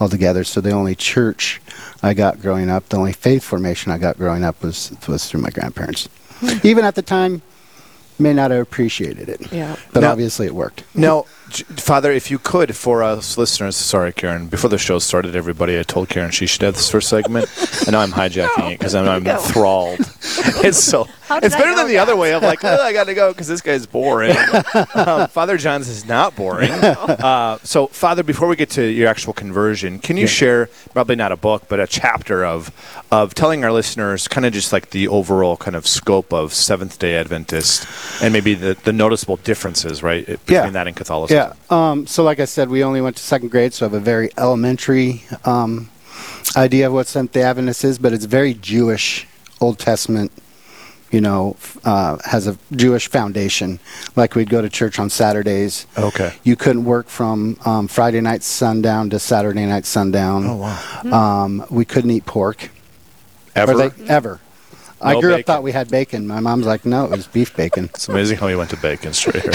altogether. 0.00 0.44
So 0.44 0.60
the 0.60 0.72
only 0.72 0.94
church 0.94 1.60
I 2.02 2.14
got 2.14 2.40
growing 2.40 2.70
up, 2.70 2.88
the 2.88 2.96
only 2.96 3.12
faith 3.12 3.42
formation 3.42 3.92
I 3.92 3.98
got 3.98 4.16
growing 4.16 4.44
up 4.44 4.62
was 4.62 4.92
was 5.08 5.28
through 5.28 5.40
my 5.40 5.50
grandparents. 5.50 6.08
Even 6.62 6.84
at 6.84 6.94
the 6.94 7.02
time, 7.02 7.42
may 8.18 8.32
not 8.32 8.50
have 8.50 8.60
appreciated 8.60 9.28
it. 9.28 9.52
Yeah. 9.52 9.76
But 9.92 10.00
Now- 10.00 10.12
obviously, 10.12 10.46
it 10.46 10.54
worked. 10.54 10.84
Now, 10.94 11.22
Father, 11.76 12.10
if 12.12 12.30
you 12.30 12.38
could, 12.38 12.74
for 12.76 13.02
us 13.02 13.36
listeners, 13.38 13.76
sorry, 13.76 14.12
Karen, 14.12 14.46
before 14.46 14.70
the 14.70 14.78
show 14.78 14.98
started, 14.98 15.36
everybody, 15.36 15.78
I 15.78 15.82
told 15.82 16.08
Karen 16.08 16.30
she 16.30 16.46
should 16.46 16.62
have 16.62 16.74
this 16.74 16.90
first 16.90 17.08
segment. 17.08 17.48
and 17.82 17.92
now 17.92 18.00
I'm 18.00 18.12
hijacking 18.12 18.72
it 18.72 18.78
because 18.78 18.94
I'm, 18.94 19.08
I'm 19.08 19.22
Go. 19.24 19.32
enthralled. 19.36 20.00
It's 20.66 20.78
so. 20.82 21.06
It's 21.30 21.54
I 21.54 21.58
better 21.58 21.74
than 21.74 21.86
the 21.88 21.94
that? 21.94 22.02
other 22.02 22.16
way 22.16 22.34
of 22.34 22.42
like, 22.42 22.62
oh, 22.64 22.82
I 22.82 22.92
got 22.92 23.04
to 23.04 23.14
go 23.14 23.32
because 23.32 23.48
this 23.48 23.60
guy's 23.60 23.86
boring. 23.86 24.36
um, 24.94 25.28
Father 25.28 25.56
Johns 25.56 25.88
is 25.88 26.06
not 26.06 26.36
boring. 26.36 26.70
Uh, 27.24 27.58
so, 27.62 27.86
Father, 27.86 28.22
before 28.22 28.48
we 28.48 28.56
get 28.56 28.68
to 28.70 28.82
your 28.84 29.08
actual 29.08 29.32
conversion, 29.32 29.98
can 29.98 30.16
you 30.16 30.22
Yeah. 30.24 30.28
share, 30.28 30.66
probably 30.92 31.16
not 31.16 31.32
a 31.32 31.36
book, 31.36 31.64
but 31.68 31.80
a 31.80 31.86
chapter 31.86 32.44
of 32.44 32.70
of 33.10 33.34
telling 33.34 33.64
our 33.64 33.72
listeners 33.72 34.26
kind 34.28 34.44
of 34.44 34.52
just 34.52 34.72
like 34.72 34.90
the 34.90 35.08
overall 35.08 35.56
kind 35.56 35.76
of 35.76 35.86
scope 35.86 36.32
of 36.32 36.52
Seventh 36.52 36.98
Day 36.98 37.16
Adventist 37.16 37.86
and 38.22 38.32
maybe 38.32 38.54
the, 38.54 38.76
the 38.84 38.92
noticeable 38.92 39.36
differences, 39.38 40.02
right, 40.02 40.26
between 40.26 40.40
Yeah. 40.54 40.70
that 40.70 40.86
and 40.86 40.96
Catholicism? 40.96 41.52
Yeah. 41.70 41.90
Um, 41.90 42.06
so, 42.06 42.22
like 42.24 42.40
I 42.40 42.44
said, 42.44 42.68
we 42.68 42.82
only 42.84 43.00
went 43.00 43.16
to 43.16 43.22
second 43.22 43.50
grade, 43.50 43.72
so 43.72 43.86
I 43.86 43.88
have 43.88 43.94
a 43.94 44.00
very 44.00 44.30
elementary 44.36 45.24
um, 45.44 45.88
idea 46.56 46.88
of 46.88 46.92
what 46.92 47.06
Seventh 47.06 47.32
Day 47.32 47.42
Adventist 47.42 47.84
is, 47.84 47.98
but 47.98 48.12
it's 48.12 48.24
very 48.26 48.54
Jewish, 48.54 49.26
Old 49.60 49.78
Testament. 49.78 50.30
You 51.14 51.20
know, 51.20 51.54
f- 51.60 51.78
uh, 51.86 52.18
has 52.24 52.48
a 52.48 52.58
Jewish 52.72 53.08
foundation. 53.08 53.78
Like 54.16 54.34
we'd 54.34 54.50
go 54.50 54.60
to 54.60 54.68
church 54.68 54.98
on 54.98 55.10
Saturdays. 55.10 55.86
Okay. 55.96 56.32
You 56.42 56.56
couldn't 56.56 56.84
work 56.84 57.06
from 57.06 57.56
um, 57.64 57.86
Friday 57.86 58.20
night 58.20 58.42
sundown 58.42 59.10
to 59.10 59.20
Saturday 59.20 59.64
night 59.64 59.86
sundown. 59.86 60.44
Oh, 60.44 60.56
wow. 60.56 61.12
Um, 61.44 61.64
we 61.70 61.84
couldn't 61.84 62.10
eat 62.10 62.26
pork. 62.26 62.68
Ever? 63.54 63.72
Or 63.74 63.88
they- 63.90 64.06
ever. 64.08 64.40
I 65.00 65.12
No 65.12 65.20
grew 65.20 65.30
up 65.34 65.36
bacon. 65.38 65.46
thought 65.46 65.62
we 65.62 65.70
had 65.72 65.88
bacon. 65.90 66.26
My 66.26 66.40
mom's 66.40 66.66
like, 66.66 66.84
no, 66.84 67.04
it 67.04 67.10
was 67.10 67.26
beef 67.28 67.54
bacon. 67.56 67.84
It's 67.94 68.08
amazing 68.08 68.38
how 68.38 68.48
he 68.48 68.56
went 68.56 68.70
to 68.70 68.76
bacon 68.78 69.12
straight 69.12 69.42
here. 69.42 69.52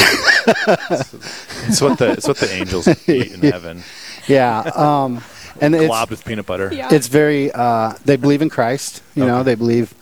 it's 1.68 1.82
what 1.82 1.98
the 1.98 2.12
it's 2.18 2.28
what 2.28 2.38
the 2.38 2.50
angels 2.54 2.88
eat 3.10 3.32
in 3.34 3.42
heaven. 3.52 3.84
yeah. 4.28 4.60
Um, 4.76 5.22
and 5.62 5.76
it's, 5.76 5.92
Globbed 5.92 6.12
with 6.12 6.24
peanut 6.24 6.46
butter. 6.46 6.70
Yeah. 6.74 6.88
it's 6.92 7.08
very 7.08 7.52
uh, 7.52 7.94
they 8.06 8.16
believe 8.16 8.42
in 8.42 8.50
christ 8.50 9.02
you 9.16 9.26
know 9.26 9.38
Okay. 9.40 9.44
they 9.44 9.56
believe 9.56 9.94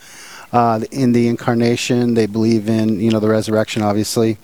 uh, 0.53 0.79
in 0.91 1.11
the 1.11 1.27
incarnation 1.27 2.13
they 2.13 2.25
believe 2.25 2.69
in 2.69 2.99
you 2.99 3.11
know 3.11 3.19
the 3.19 3.27
resurrection 3.29 3.81
obviously 3.81 4.38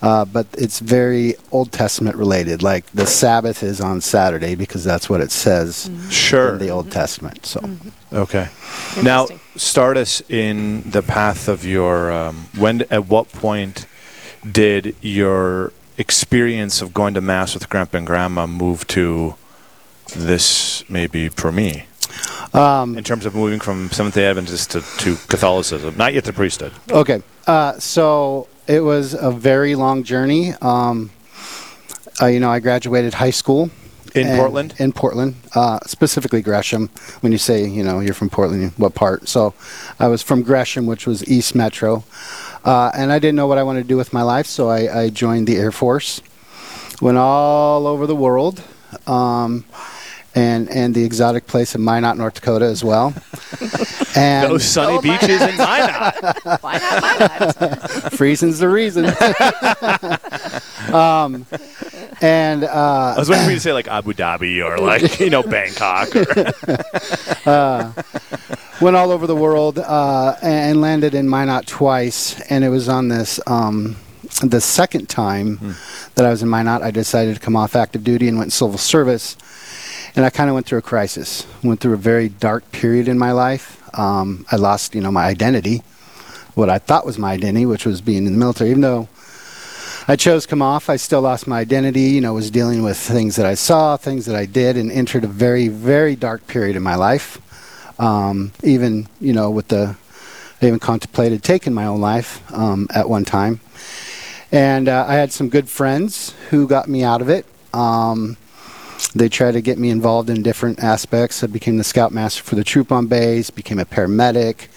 uh, 0.00 0.24
but 0.24 0.46
it's 0.56 0.78
very 0.80 1.34
old 1.50 1.70
testament 1.72 2.16
related 2.16 2.62
like 2.62 2.86
the 2.92 3.06
sabbath 3.06 3.62
is 3.62 3.80
on 3.80 4.00
saturday 4.00 4.54
because 4.54 4.82
that's 4.84 5.08
what 5.10 5.20
it 5.20 5.30
says 5.30 5.90
Sure. 6.10 6.52
in 6.54 6.58
the 6.58 6.70
old 6.70 6.90
testament 6.90 7.44
so 7.46 7.60
Okay. 8.12 8.48
Now, 9.02 9.26
start 9.56 9.96
us 9.96 10.20
in 10.28 10.82
the 10.90 11.02
path 11.02 11.48
of 11.48 11.64
your. 11.64 12.12
Um, 12.12 12.46
when? 12.58 12.82
At 12.90 13.06
what 13.08 13.32
point 13.32 13.86
did 14.50 14.94
your 15.00 15.72
experience 15.96 16.82
of 16.82 16.92
going 16.92 17.14
to 17.14 17.20
mass 17.22 17.54
with 17.54 17.68
grandpa 17.70 17.98
and 17.98 18.06
grandma 18.06 18.46
move 18.46 18.86
to 18.88 19.34
this? 20.14 20.84
Maybe 20.90 21.30
for 21.30 21.50
me, 21.50 21.86
um, 22.54 22.96
in 22.98 23.04
terms 23.04 23.26
of 23.26 23.34
moving 23.34 23.60
from 23.60 23.90
Seventh 23.90 24.14
Day 24.14 24.26
Adventist 24.26 24.70
to, 24.72 24.82
to 24.98 25.16
Catholicism, 25.28 25.96
not 25.96 26.14
yet 26.14 26.24
the 26.24 26.32
priesthood. 26.32 26.72
Okay. 26.90 27.22
Uh, 27.46 27.78
so 27.78 28.48
it 28.66 28.80
was 28.80 29.14
a 29.14 29.30
very 29.30 29.74
long 29.74 30.04
journey. 30.04 30.52
Um, 30.60 31.10
uh, 32.20 32.26
you 32.26 32.40
know, 32.40 32.50
I 32.50 32.60
graduated 32.60 33.14
high 33.14 33.30
school. 33.30 33.70
In 34.14 34.26
and- 34.26 34.38
Portland? 34.38 34.74
In 34.78 34.92
Portland, 34.92 35.36
uh, 35.54 35.78
specifically 35.86 36.42
Gresham. 36.42 36.90
When 37.20 37.32
you 37.32 37.38
say, 37.38 37.66
you 37.66 37.82
know, 37.82 38.00
you're 38.00 38.12
from 38.12 38.28
Portland, 38.28 38.72
what 38.76 38.94
part? 38.94 39.26
So 39.26 39.54
I 39.98 40.08
was 40.08 40.22
from 40.22 40.42
Gresham, 40.42 40.84
which 40.84 41.06
was 41.06 41.26
East 41.26 41.54
Metro. 41.54 42.04
Uh, 42.64 42.90
and 42.94 43.10
I 43.10 43.18
didn't 43.18 43.36
know 43.36 43.46
what 43.46 43.56
I 43.58 43.62
wanted 43.62 43.82
to 43.82 43.88
do 43.88 43.96
with 43.96 44.12
my 44.12 44.22
life, 44.22 44.46
so 44.46 44.68
I, 44.68 45.04
I 45.04 45.08
joined 45.10 45.46
the 45.46 45.56
Air 45.56 45.72
Force. 45.72 46.20
Went 47.00 47.16
all 47.16 47.86
over 47.86 48.06
the 48.06 48.14
world. 48.14 48.62
Um, 49.06 49.64
and, 50.34 50.68
and 50.70 50.94
the 50.94 51.04
exotic 51.04 51.46
place 51.46 51.74
of 51.74 51.80
Minot, 51.80 52.16
North 52.16 52.34
Dakota 52.34 52.64
as 52.66 52.82
well. 52.82 53.14
and 54.16 54.50
Those 54.50 54.64
sunny 54.64 54.96
Oh, 54.96 55.02
my 55.02 55.18
beaches 55.18 55.42
in 55.42 55.56
Minot. 55.56 56.14
Why 56.62 56.78
not? 56.78 57.02
Why 57.02 57.18
not? 57.18 58.12
freezing's 58.12 58.58
the 58.58 58.68
reason. 58.68 59.06
um, 60.94 61.46
and 62.22 62.64
I 62.64 63.12
uh, 63.12 63.14
was 63.18 63.28
waiting 63.28 63.44
for 63.44 63.50
you 63.50 63.56
to 63.56 63.62
say 63.62 63.72
like 63.72 63.88
Abu 63.88 64.12
Dhabi 64.12 64.64
or 64.64 64.78
like 64.78 65.18
you 65.18 65.28
know 65.28 65.42
Bangkok. 65.42 66.14
Or, 67.46 67.94
went 68.80 68.96
all 68.96 69.10
over 69.10 69.26
the 69.26 69.36
world 69.36 69.78
uh, 69.78 70.36
and 70.42 70.80
landed 70.80 71.14
in 71.14 71.28
Minot 71.28 71.66
twice. 71.66 72.40
And 72.42 72.64
it 72.64 72.68
was 72.68 72.88
on 72.88 73.08
this 73.08 73.40
um, 73.46 73.96
the 74.42 74.60
second 74.60 75.08
time 75.08 75.76
that 76.14 76.24
I 76.24 76.30
was 76.30 76.42
in 76.42 76.48
Minot. 76.48 76.82
I 76.82 76.90
decided 76.90 77.34
to 77.34 77.40
come 77.40 77.56
off 77.56 77.74
active 77.76 78.04
duty 78.04 78.28
and 78.28 78.38
went 78.38 78.46
in 78.46 78.50
civil 78.50 78.78
service. 78.78 79.36
And 80.14 80.24
I 80.24 80.30
kind 80.30 80.50
of 80.50 80.54
went 80.54 80.66
through 80.66 80.78
a 80.78 80.82
crisis. 80.82 81.46
Went 81.62 81.80
through 81.80 81.94
a 81.94 81.98
very 81.98 82.28
dark 82.28 82.70
period 82.72 83.08
in 83.08 83.18
my 83.18 83.32
life. 83.32 83.78
Um, 83.98 84.46
I 84.50 84.56
lost, 84.56 84.94
you 84.94 85.00
know, 85.00 85.10
my 85.10 85.24
identity, 85.24 85.82
what 86.54 86.68
I 86.68 86.78
thought 86.78 87.06
was 87.06 87.18
my 87.18 87.32
identity, 87.32 87.66
which 87.66 87.86
was 87.86 88.00
being 88.00 88.26
in 88.26 88.32
the 88.32 88.38
military. 88.38 88.70
Even 88.70 88.82
though 88.82 89.08
I 90.08 90.16
chose 90.16 90.46
come 90.46 90.62
off. 90.62 90.90
I 90.90 90.96
still 90.96 91.20
lost 91.20 91.46
my 91.46 91.60
identity. 91.60 92.02
You 92.02 92.20
know, 92.20 92.34
was 92.34 92.50
dealing 92.50 92.82
with 92.82 92.96
things 92.96 93.36
that 93.36 93.46
I 93.46 93.54
saw, 93.54 93.96
things 93.96 94.26
that 94.26 94.34
I 94.34 94.46
did, 94.46 94.76
and 94.76 94.90
entered 94.90 95.22
a 95.22 95.28
very, 95.28 95.68
very 95.68 96.16
dark 96.16 96.46
period 96.48 96.74
in 96.74 96.82
my 96.82 96.96
life. 96.96 97.38
Um, 98.00 98.52
even 98.64 99.06
you 99.20 99.32
know, 99.32 99.50
with 99.50 99.68
the 99.68 99.96
I 100.60 100.66
even 100.66 100.80
contemplated 100.80 101.42
taking 101.42 101.72
my 101.72 101.86
own 101.86 102.00
life 102.00 102.42
um, 102.52 102.88
at 102.94 103.08
one 103.08 103.24
time. 103.24 103.60
And 104.50 104.88
uh, 104.88 105.04
I 105.08 105.14
had 105.14 105.32
some 105.32 105.48
good 105.48 105.68
friends 105.68 106.34
who 106.50 106.66
got 106.66 106.88
me 106.88 107.04
out 107.04 107.20
of 107.20 107.28
it. 107.28 107.46
Um, 107.72 108.36
they 109.10 109.28
tried 109.28 109.52
to 109.52 109.60
get 109.60 109.78
me 109.78 109.90
involved 109.90 110.30
in 110.30 110.42
different 110.42 110.82
aspects. 110.82 111.42
I 111.44 111.46
became 111.46 111.76
the 111.76 111.84
scoutmaster 111.84 112.42
for 112.42 112.54
the 112.54 112.64
troop 112.64 112.90
on 112.92 113.06
base, 113.06 113.50
became 113.50 113.78
a 113.78 113.84
paramedic, 113.84 114.68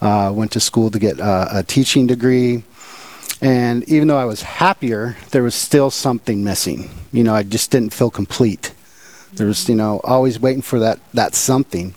uh, 0.00 0.32
went 0.32 0.52
to 0.52 0.60
school 0.60 0.90
to 0.90 0.98
get 0.98 1.20
uh, 1.20 1.48
a 1.50 1.62
teaching 1.62 2.06
degree. 2.06 2.62
And 3.40 3.86
even 3.88 4.08
though 4.08 4.18
I 4.18 4.24
was 4.24 4.42
happier, 4.42 5.16
there 5.30 5.42
was 5.42 5.54
still 5.54 5.90
something 5.90 6.44
missing. 6.44 6.90
You 7.12 7.24
know, 7.24 7.34
I 7.34 7.42
just 7.42 7.70
didn't 7.70 7.92
feel 7.92 8.10
complete. 8.10 8.72
There 9.34 9.46
was, 9.46 9.68
you 9.68 9.74
know, 9.74 10.00
always 10.04 10.38
waiting 10.38 10.62
for 10.62 10.78
that, 10.78 11.00
that 11.12 11.34
something. 11.34 11.94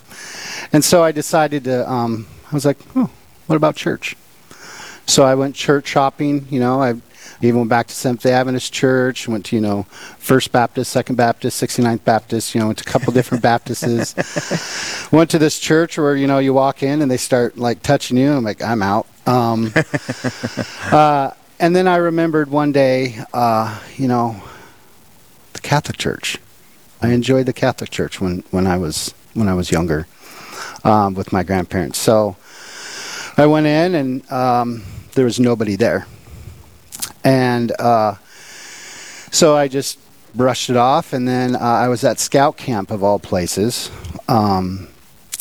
And 0.74 0.84
so 0.84 1.04
I 1.04 1.12
decided 1.12 1.66
to, 1.66 1.90
um, 1.90 2.28
I 2.52 2.56
was 2.56 2.66
like, 2.66 2.78
oh, 2.96 3.10
what 3.46 3.56
about 3.56 3.76
church? 3.76 4.16
So 5.06 5.24
I 5.24 5.36
went 5.36 5.56
church 5.56 5.88
shopping. 5.88 6.48
You 6.50 6.60
know, 6.60 6.82
I 6.82 6.96
even 7.42 7.60
went 7.60 7.70
back 7.70 7.88
to 7.88 7.94
Seventh 7.94 8.24
Day 8.24 8.32
Adventist 8.32 8.74
Church. 8.74 9.28
Went 9.28 9.46
to 9.48 9.56
you 9.56 9.62
know 9.62 9.84
First 10.18 10.52
Baptist, 10.52 10.92
Second 10.92 11.16
Baptist, 11.16 11.62
69th 11.62 12.04
Baptist. 12.04 12.56
You 12.56 12.62
know, 12.62 12.68
went 12.68 12.80
to 12.80 12.90
a 12.90 12.92
couple 12.92 13.14
different 13.14 13.44
Baptists. 13.44 15.12
went 15.12 15.30
to 15.32 15.40
this 15.40 15.60
church 15.60 15.98
where 15.98 16.16
you 16.16 16.28
know 16.28 16.40
you 16.40 16.54
walk 16.54 16.84
in 16.84 17.02
and 17.02 17.10
they 17.10 17.18
start 17.18 17.58
like 17.58 17.82
touching 17.84 18.18
you. 18.18 18.32
I'm 18.32 18.44
like, 18.44 18.62
I'm 18.62 18.82
out. 18.82 19.08
Um, 19.26 19.74
uh, 20.92 21.32
and 21.60 21.76
then 21.76 21.88
I 21.88 21.98
remembered 21.98 22.50
one 22.50 22.72
day, 22.72 23.20
uh, 23.34 23.80
you 23.96 24.08
know, 24.08 24.42
the 25.54 25.62
Catholic 25.62 25.98
Church. 25.98 26.38
I 27.02 27.10
enjoyed 27.10 27.46
the 27.46 27.54
Catholic 27.54 27.90
Church 27.90 28.20
when, 28.20 28.44
when 28.52 28.66
I 28.66 28.78
was 28.78 29.14
when 29.34 29.48
I 29.48 29.54
was 29.54 29.72
younger 29.72 30.08
um, 30.84 31.14
with 31.14 31.32
my 31.32 31.44
grandparents. 31.44 32.00
So 32.00 32.36
I 33.38 33.46
went 33.46 33.68
in 33.68 33.94
and 33.94 34.32
um, 34.32 34.84
there 35.14 35.26
was 35.26 35.40
nobody 35.40 35.76
there. 35.76 36.08
And 37.24 37.72
uh, 37.80 38.16
so 39.32 39.56
I 39.56 39.68
just 39.68 40.00
brushed 40.36 40.70
it 40.70 40.78
off. 40.78 41.14
And 41.14 41.28
then 41.28 41.56
uh, 41.56 41.60
I 41.60 41.88
was 41.88 42.04
at 42.04 42.20
scout 42.20 42.58
camp 42.58 42.92
of 42.92 43.04
all 43.04 43.20
places. 43.20 43.92
Um, 44.28 44.88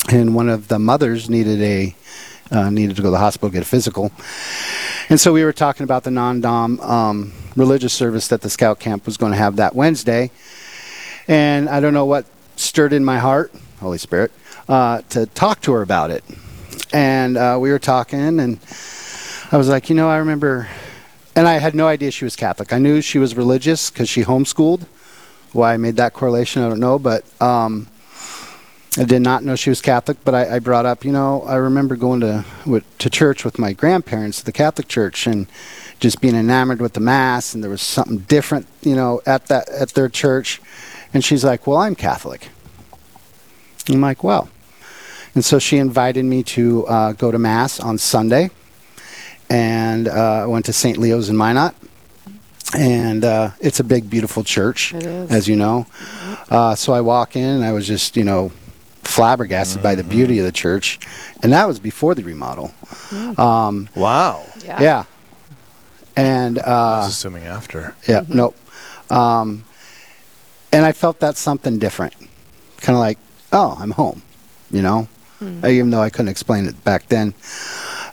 and 0.09 0.35
one 0.35 0.49
of 0.49 0.67
the 0.67 0.79
mothers 0.79 1.29
needed 1.29 1.61
a 1.61 1.95
uh, 2.49 2.69
needed 2.69 2.95
to 2.95 3.01
go 3.01 3.07
to 3.07 3.11
the 3.11 3.17
hospital 3.17 3.49
get 3.49 3.61
a 3.61 3.65
physical. 3.65 4.11
And 5.09 5.19
so 5.19 5.33
we 5.33 5.43
were 5.43 5.53
talking 5.53 5.83
about 5.83 6.03
the 6.03 6.11
non-dom 6.11 6.79
um, 6.79 7.33
religious 7.55 7.93
service 7.93 8.27
that 8.29 8.41
the 8.41 8.49
scout 8.49 8.79
camp 8.79 9.05
was 9.05 9.17
going 9.17 9.31
to 9.31 9.37
have 9.37 9.57
that 9.57 9.75
Wednesday. 9.75 10.31
And 11.27 11.67
I 11.67 11.79
don't 11.79 11.93
know 11.93 12.05
what 12.05 12.25
stirred 12.55 12.93
in 12.93 13.03
my 13.03 13.19
heart, 13.19 13.53
Holy 13.79 13.97
Spirit, 13.97 14.31
uh, 14.69 15.01
to 15.09 15.25
talk 15.25 15.61
to 15.61 15.73
her 15.73 15.81
about 15.81 16.11
it. 16.11 16.23
And 16.93 17.37
uh, 17.37 17.57
we 17.59 17.71
were 17.71 17.79
talking, 17.79 18.39
and 18.39 18.59
I 19.51 19.57
was 19.57 19.67
like, 19.67 19.89
you 19.89 19.95
know, 19.95 20.09
I 20.09 20.17
remember, 20.17 20.69
and 21.37 21.47
I 21.47 21.59
had 21.59 21.75
no 21.75 21.87
idea 21.87 22.09
she 22.09 22.25
was 22.25 22.35
Catholic. 22.35 22.73
I 22.73 22.79
knew 22.79 22.99
she 22.99 23.19
was 23.19 23.37
religious 23.37 23.91
because 23.91 24.09
she 24.09 24.23
homeschooled. 24.23 24.87
Why 25.53 25.75
I 25.75 25.77
made 25.77 25.95
that 25.97 26.13
correlation, 26.13 26.63
I 26.63 26.69
don't 26.69 26.79
know, 26.79 26.97
but 26.97 27.23
um, 27.39 27.87
I 28.97 29.03
did 29.03 29.21
not 29.21 29.43
know 29.43 29.55
she 29.55 29.69
was 29.69 29.79
Catholic. 29.79 30.17
But 30.25 30.33
I, 30.33 30.55
I 30.55 30.59
brought 30.59 30.87
up, 30.87 31.05
you 31.05 31.11
know, 31.11 31.43
I 31.43 31.57
remember 31.57 31.95
going 31.95 32.21
to 32.21 32.43
with, 32.65 32.85
to 32.97 33.11
church 33.11 33.45
with 33.45 33.59
my 33.59 33.71
grandparents, 33.71 34.41
the 34.41 34.51
Catholic 34.51 34.87
church, 34.87 35.27
and 35.27 35.45
just 35.99 36.21
being 36.21 36.35
enamored 36.35 36.81
with 36.81 36.93
the 36.93 36.99
mass, 37.01 37.53
and 37.53 37.63
there 37.63 37.69
was 37.69 37.83
something 37.83 38.17
different, 38.17 38.65
you 38.81 38.95
know, 38.95 39.21
at 39.27 39.45
that 39.45 39.69
at 39.69 39.89
their 39.89 40.09
church. 40.09 40.59
And 41.13 41.23
she's 41.23 41.45
like, 41.45 41.67
"Well, 41.67 41.77
I'm 41.77 41.93
Catholic." 41.93 42.49
I'm 43.87 44.01
like, 44.01 44.23
"Well." 44.23 44.49
And 45.35 45.45
so 45.45 45.59
she 45.59 45.77
invited 45.77 46.25
me 46.25 46.41
to 46.43 46.87
uh, 46.87 47.11
go 47.13 47.29
to 47.29 47.37
Mass 47.37 47.79
on 47.79 47.99
Sunday. 47.99 48.49
And 49.49 50.07
uh, 50.07 50.43
I 50.43 50.45
went 50.45 50.65
to 50.65 50.73
St. 50.73 50.97
Leo's 50.97 51.29
in 51.29 51.37
Minot. 51.37 51.75
And 52.75 53.23
uh, 53.23 53.51
it's 53.61 53.79
a 53.79 53.83
big, 53.83 54.09
beautiful 54.09 54.43
church, 54.43 54.93
as 54.93 55.47
you 55.47 55.55
know. 55.55 55.87
Uh, 56.49 56.75
so 56.75 56.91
I 56.93 56.99
walk 56.99 57.37
in, 57.37 57.47
and 57.47 57.63
I 57.63 57.71
was 57.71 57.87
just, 57.87 58.17
you 58.17 58.25
know, 58.25 58.51
flabbergasted 59.03 59.81
by 59.81 59.95
the 59.95 60.03
beauty 60.03 60.37
of 60.39 60.45
the 60.45 60.51
church. 60.51 60.99
And 61.41 61.53
that 61.53 61.65
was 61.65 61.79
before 61.79 62.13
the 62.13 62.23
remodel. 62.23 62.73
Um, 63.37 63.87
Wow. 63.95 64.43
Yeah. 64.65 64.81
yeah. 64.81 65.03
And 66.17 66.59
I 66.59 66.61
uh, 66.63 66.97
was 67.05 67.09
assuming 67.11 67.43
after. 67.45 67.95
yeah, 68.07 68.23
nope. 68.27 68.55
Um, 69.09 69.63
and 70.73 70.83
I 70.85 70.91
felt 70.91 71.19
that 71.21 71.37
something 71.37 71.79
different. 71.79 72.13
Kind 72.81 72.95
of 72.95 72.99
like, 72.99 73.17
oh, 73.53 73.77
I'm 73.79 73.91
home, 73.91 74.23
you 74.71 74.81
know? 74.81 75.07
Uh, 75.41 75.67
Even 75.67 75.91
though 75.91 76.01
I 76.01 76.09
couldn't 76.09 76.29
explain 76.29 76.65
it 76.65 76.83
back 76.83 77.07
then. 77.07 77.33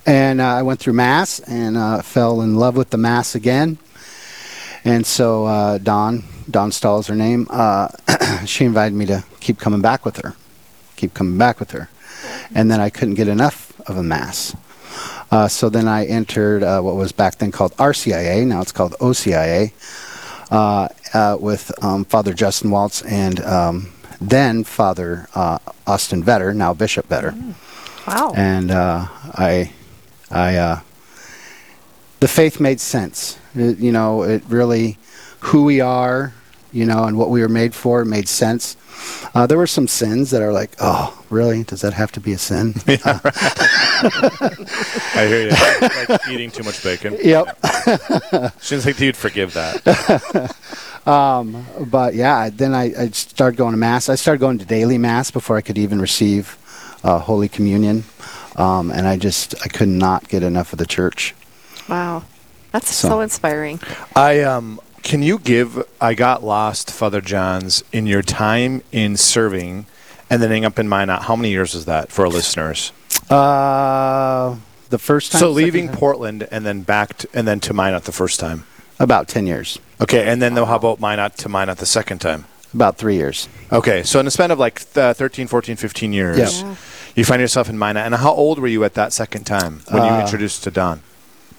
And 0.06 0.40
uh, 0.40 0.46
I 0.46 0.62
went 0.62 0.80
through 0.80 0.92
Mass 0.92 1.40
and 1.40 1.76
uh, 1.76 2.02
fell 2.02 2.42
in 2.42 2.56
love 2.56 2.76
with 2.76 2.90
the 2.90 2.98
Mass 2.98 3.34
again. 3.34 3.78
And 4.84 5.06
so 5.06 5.46
uh, 5.46 5.78
Dawn, 5.78 6.24
Dawn 6.50 6.70
Stahl 6.70 6.98
is 6.98 7.06
her 7.06 7.14
name, 7.14 7.46
uh, 7.50 7.88
she 8.46 8.64
invited 8.64 8.94
me 8.94 9.06
to 9.06 9.24
keep 9.40 9.58
coming 9.58 9.80
back 9.80 10.04
with 10.04 10.18
her. 10.18 10.34
Keep 10.96 11.14
coming 11.14 11.38
back 11.38 11.58
with 11.58 11.70
her. 11.70 11.88
And 12.54 12.70
then 12.70 12.80
I 12.80 12.90
couldn't 12.90 13.14
get 13.14 13.28
enough 13.28 13.72
of 13.88 13.96
a 13.96 14.02
Mass. 14.02 14.54
Uh, 15.30 15.48
so 15.48 15.68
then 15.68 15.88
I 15.88 16.04
entered 16.04 16.62
uh, 16.62 16.80
what 16.80 16.96
was 16.96 17.12
back 17.12 17.38
then 17.38 17.50
called 17.50 17.72
RCIA, 17.76 18.46
now 18.46 18.60
it's 18.60 18.72
called 18.72 18.92
OCIA, 19.00 19.72
uh, 20.50 20.88
uh, 21.12 21.36
with 21.40 21.72
um, 21.82 22.04
Father 22.04 22.34
Justin 22.34 22.70
Waltz 22.70 23.02
and 23.02 23.40
um, 23.40 23.92
then 24.20 24.64
Father 24.64 25.28
uh, 25.34 25.58
Austin 25.86 26.22
Vetter, 26.22 26.54
now 26.54 26.74
Bishop 26.74 27.08
Vetter. 27.08 27.54
Wow. 28.06 28.32
And 28.36 28.70
uh, 28.70 29.06
I, 29.10 29.72
I, 30.34 30.56
uh, 30.56 30.80
the 32.20 32.28
faith 32.28 32.60
made 32.60 32.80
sense. 32.80 33.38
It, 33.54 33.78
you 33.78 33.92
know, 33.92 34.22
it 34.22 34.42
really, 34.48 34.98
who 35.40 35.64
we 35.64 35.80
are, 35.80 36.34
you 36.72 36.84
know, 36.84 37.04
and 37.04 37.16
what 37.16 37.30
we 37.30 37.40
were 37.40 37.48
made 37.48 37.74
for 37.74 38.04
made 38.04 38.28
sense. 38.28 38.76
Uh, 39.34 39.46
there 39.46 39.58
were 39.58 39.66
some 39.66 39.88
sins 39.88 40.30
that 40.30 40.42
are 40.42 40.52
like, 40.52 40.72
oh, 40.80 41.24
really? 41.30 41.64
Does 41.64 41.80
that 41.82 41.92
have 41.92 42.12
to 42.12 42.20
be 42.20 42.32
a 42.32 42.38
sin? 42.38 42.74
I 45.16 45.26
hear 45.28 45.42
you. 45.42 45.50
like 46.08 46.28
eating 46.28 46.50
too 46.50 46.62
much 46.62 46.82
bacon. 46.82 47.16
yep. 47.22 47.58
Shouldn't 48.60 48.84
think 48.84 49.00
you'd 49.00 49.16
forgive 49.16 49.54
that. 49.54 50.54
but 51.04 52.14
yeah, 52.14 52.50
then 52.50 52.74
I, 52.74 52.92
I 52.98 53.08
started 53.10 53.56
going 53.56 53.72
to 53.72 53.78
mass. 53.78 54.08
I 54.08 54.14
started 54.14 54.40
going 54.40 54.58
to 54.58 54.64
daily 54.64 54.98
mass 54.98 55.30
before 55.30 55.56
I 55.56 55.60
could 55.60 55.78
even 55.78 56.00
receive 56.00 56.58
uh, 57.04 57.18
Holy 57.18 57.48
Communion, 57.48 58.04
um, 58.56 58.90
and 58.90 59.06
I 59.06 59.16
just 59.16 59.54
I 59.64 59.68
could 59.68 59.88
not 59.88 60.28
get 60.28 60.42
enough 60.42 60.72
of 60.72 60.78
the 60.78 60.86
church. 60.86 61.34
Wow. 61.88 62.24
That's 62.72 62.92
so, 62.94 63.08
So- 63.08 63.20
inspiring. 63.20 63.80
I 64.16 64.40
um 64.40 64.80
can 65.02 65.22
you 65.22 65.38
give 65.38 65.82
I 66.00 66.14
got 66.14 66.42
lost, 66.42 66.90
Father 66.90 67.20
Johns, 67.20 67.84
in 67.92 68.06
your 68.06 68.22
time 68.22 68.82
in 68.90 69.16
serving 69.16 69.86
and 70.30 70.42
then 70.42 70.50
ending 70.50 70.64
up 70.64 70.78
in 70.78 70.88
Minot. 70.88 71.22
How 71.24 71.36
many 71.36 71.50
years 71.50 71.74
was 71.74 71.84
that 71.84 72.10
for 72.10 72.22
our 72.24 72.28
listeners? 72.30 72.92
Uh, 73.30 74.56
the 74.90 74.98
first 74.98 75.32
time. 75.32 75.40
So 75.40 75.50
leaving 75.50 75.88
time? 75.88 75.96
Portland 75.96 76.48
and 76.50 76.64
then 76.64 76.82
back 76.82 77.18
to, 77.18 77.28
and 77.34 77.46
then 77.46 77.60
to 77.60 77.74
Minot 77.74 78.04
the 78.04 78.12
first 78.12 78.40
time. 78.40 78.64
about 78.98 79.28
ten 79.28 79.46
years, 79.46 79.78
Okay, 80.00 80.24
and 80.30 80.40
then 80.40 80.54
though, 80.54 80.64
how 80.64 80.76
about 80.76 81.00
Minot 81.00 81.36
to 81.38 81.48
Minot 81.48 81.78
the 81.78 81.86
second 81.86 82.18
time? 82.20 82.44
about 82.72 82.96
three 82.96 83.14
years. 83.16 83.48
Okay, 83.70 84.02
so 84.02 84.18
in 84.18 84.24
the 84.24 84.30
span 84.32 84.50
of 84.50 84.58
like 84.58 84.80
th- 84.94 85.16
13, 85.16 85.46
14, 85.46 85.76
15 85.76 86.12
years, 86.12 86.38
Yeah. 86.38 86.68
Yeah. 86.68 86.74
You 87.14 87.24
find 87.24 87.40
yourself 87.40 87.68
in 87.68 87.78
Minot. 87.78 88.04
And 88.06 88.14
how 88.16 88.32
old 88.32 88.58
were 88.58 88.66
you 88.68 88.84
at 88.84 88.94
that 88.94 89.12
second 89.12 89.44
time 89.44 89.82
when 89.90 90.02
you 90.02 90.08
Uh, 90.10 90.20
introduced 90.20 90.64
to 90.64 90.70
Dawn? 90.70 91.00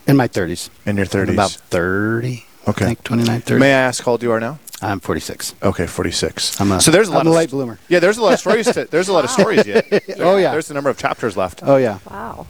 In 0.07 0.17
my 0.17 0.27
thirties. 0.27 0.69
In 0.85 0.97
your 0.97 1.05
30s? 1.05 1.33
About 1.33 1.51
thirty. 1.51 2.45
Okay. 2.67 2.85
I 2.85 2.87
think 2.89 3.03
29, 3.03 3.41
30. 3.41 3.59
May 3.59 3.73
I 3.73 3.77
ask 3.79 4.03
how 4.03 4.11
old 4.13 4.23
you 4.23 4.31
are 4.31 4.39
now? 4.39 4.59
I'm 4.81 4.99
forty-six. 4.99 5.53
Okay, 5.63 5.87
46. 5.87 6.59
I'm 6.59 6.71
a- 6.73 6.81
so 6.81 6.91
there's 6.91 7.07
a 7.07 7.11
I'm 7.11 7.17
lot 7.17 7.25
a 7.27 7.29
of 7.29 7.35
late 7.35 7.49
bloomer. 7.49 7.79
Yeah, 7.87 7.99
there's 7.99 8.17
a 8.17 8.21
lot 8.21 8.33
of 8.33 8.39
stories. 8.39 8.65
To, 8.73 8.85
there's 8.85 9.07
a 9.07 9.13
lot 9.13 9.23
of 9.23 9.29
stories 9.39 9.65
yet. 9.65 9.85
Oh, 10.19 10.35
yeah. 10.37 10.51
There's 10.51 10.69
a 10.69 10.73
number 10.73 10.89
of 10.89 10.97
chapters 10.97 11.37
left. 11.37 11.61
Oh 11.63 11.77
yeah. 11.77 11.99
Wow. 12.09 12.45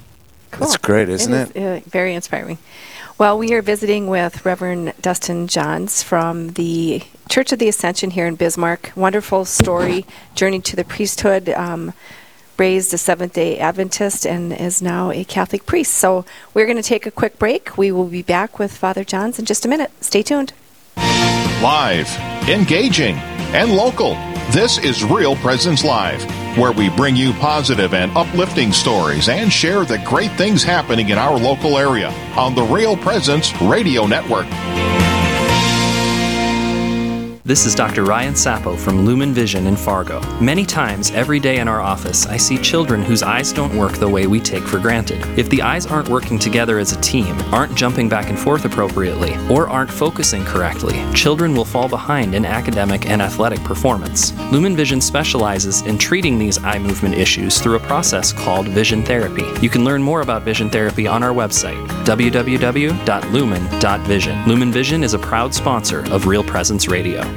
Cool. 0.51 0.67
That's 0.67 0.77
great, 0.77 1.09
isn't 1.09 1.33
it? 1.33 1.55
is, 1.55 1.83
uh, 1.85 1.89
very 1.89 2.13
inspiring. 2.15 2.57
Well, 3.17 3.37
we 3.37 3.53
are 3.53 3.61
visiting 3.61 4.07
with 4.07 4.43
Reverend 4.45 4.93
Dustin 5.01 5.47
Johns 5.47 6.01
from 6.01 6.49
the 6.53 7.03
Church 7.29 7.51
of 7.51 7.59
the 7.59 7.67
Ascension 7.69 8.11
here 8.11 8.25
in 8.25 8.35
Bismarck. 8.35 8.91
Wonderful 8.95 9.45
story, 9.45 10.05
journey 10.33 10.59
to 10.61 10.75
the 10.75 10.83
priesthood, 10.83 11.49
um, 11.49 11.93
raised 12.57 12.93
a 12.93 12.97
Seventh 12.97 13.33
day 13.33 13.57
Adventist, 13.59 14.25
and 14.25 14.53
is 14.53 14.81
now 14.81 15.11
a 15.11 15.23
Catholic 15.23 15.65
priest. 15.65 15.93
So 15.93 16.25
we're 16.53 16.65
going 16.65 16.77
to 16.77 16.83
take 16.83 17.05
a 17.05 17.11
quick 17.11 17.39
break. 17.39 17.77
We 17.77 17.91
will 17.91 18.07
be 18.07 18.21
back 18.21 18.59
with 18.59 18.75
Father 18.75 19.03
Johns 19.03 19.39
in 19.39 19.45
just 19.45 19.65
a 19.65 19.67
minute. 19.67 19.91
Stay 20.01 20.21
tuned. 20.21 20.53
Live, 21.61 22.09
engaging, 22.49 23.15
and 23.55 23.71
local. 23.71 24.13
This 24.51 24.77
is 24.77 25.03
Real 25.03 25.35
Presence 25.37 25.83
Live, 25.83 26.23
where 26.57 26.71
we 26.71 26.89
bring 26.89 27.15
you 27.15 27.33
positive 27.33 27.93
and 27.93 28.15
uplifting 28.15 28.71
stories 28.71 29.27
and 29.27 29.51
share 29.51 29.85
the 29.85 29.97
great 29.99 30.31
things 30.33 30.63
happening 30.63 31.09
in 31.09 31.17
our 31.17 31.37
local 31.37 31.77
area 31.77 32.09
on 32.37 32.53
the 32.53 32.63
Real 32.63 32.95
Presence 32.95 33.59
Radio 33.61 34.05
Network. 34.05 34.45
This 37.47 37.67
is 37.67 37.75
Dr. 37.75 38.05
Ryan 38.05 38.33
Sapo 38.33 38.75
from 38.75 39.05
Lumen 39.05 39.31
Vision 39.31 39.67
in 39.67 39.75
Fargo. 39.75 40.19
Many 40.41 40.65
times, 40.65 41.11
every 41.11 41.39
day 41.39 41.59
in 41.59 41.67
our 41.67 41.79
office, 41.79 42.25
I 42.25 42.37
see 42.37 42.57
children 42.57 43.03
whose 43.03 43.21
eyes 43.21 43.53
don't 43.53 43.77
work 43.77 43.93
the 43.93 44.09
way 44.09 44.25
we 44.25 44.39
take 44.39 44.63
for 44.63 44.79
granted. 44.79 45.23
If 45.37 45.47
the 45.51 45.61
eyes 45.61 45.85
aren't 45.85 46.09
working 46.09 46.39
together 46.39 46.79
as 46.79 46.91
a 46.91 46.99
team, 47.01 47.39
aren't 47.53 47.75
jumping 47.75 48.09
back 48.09 48.31
and 48.31 48.39
forth 48.39 48.65
appropriately, 48.65 49.37
or 49.47 49.69
aren't 49.69 49.91
focusing 49.91 50.43
correctly, 50.43 50.99
children 51.13 51.53
will 51.53 51.65
fall 51.65 51.87
behind 51.87 52.33
in 52.33 52.45
academic 52.45 53.07
and 53.07 53.21
athletic 53.21 53.59
performance. 53.59 54.33
Lumen 54.51 54.75
Vision 54.75 54.99
specializes 54.99 55.83
in 55.83 55.99
treating 55.99 56.39
these 56.39 56.57
eye 56.63 56.79
movement 56.79 57.13
issues 57.13 57.61
through 57.61 57.75
a 57.75 57.79
process 57.79 58.33
called 58.33 58.67
vision 58.69 59.03
therapy. 59.03 59.45
You 59.61 59.69
can 59.69 59.83
learn 59.83 60.01
more 60.01 60.21
about 60.21 60.41
vision 60.41 60.71
therapy 60.71 61.05
on 61.05 61.21
our 61.21 61.31
website, 61.31 61.77
www.lumen.vision. 62.05 64.47
Lumen 64.47 64.71
Vision 64.71 65.03
is 65.03 65.13
a 65.13 65.19
proud 65.19 65.53
sponsor 65.53 65.99
of 66.11 66.25
Real 66.25 66.43
Presence 66.43 66.87
Radio. 66.87 67.34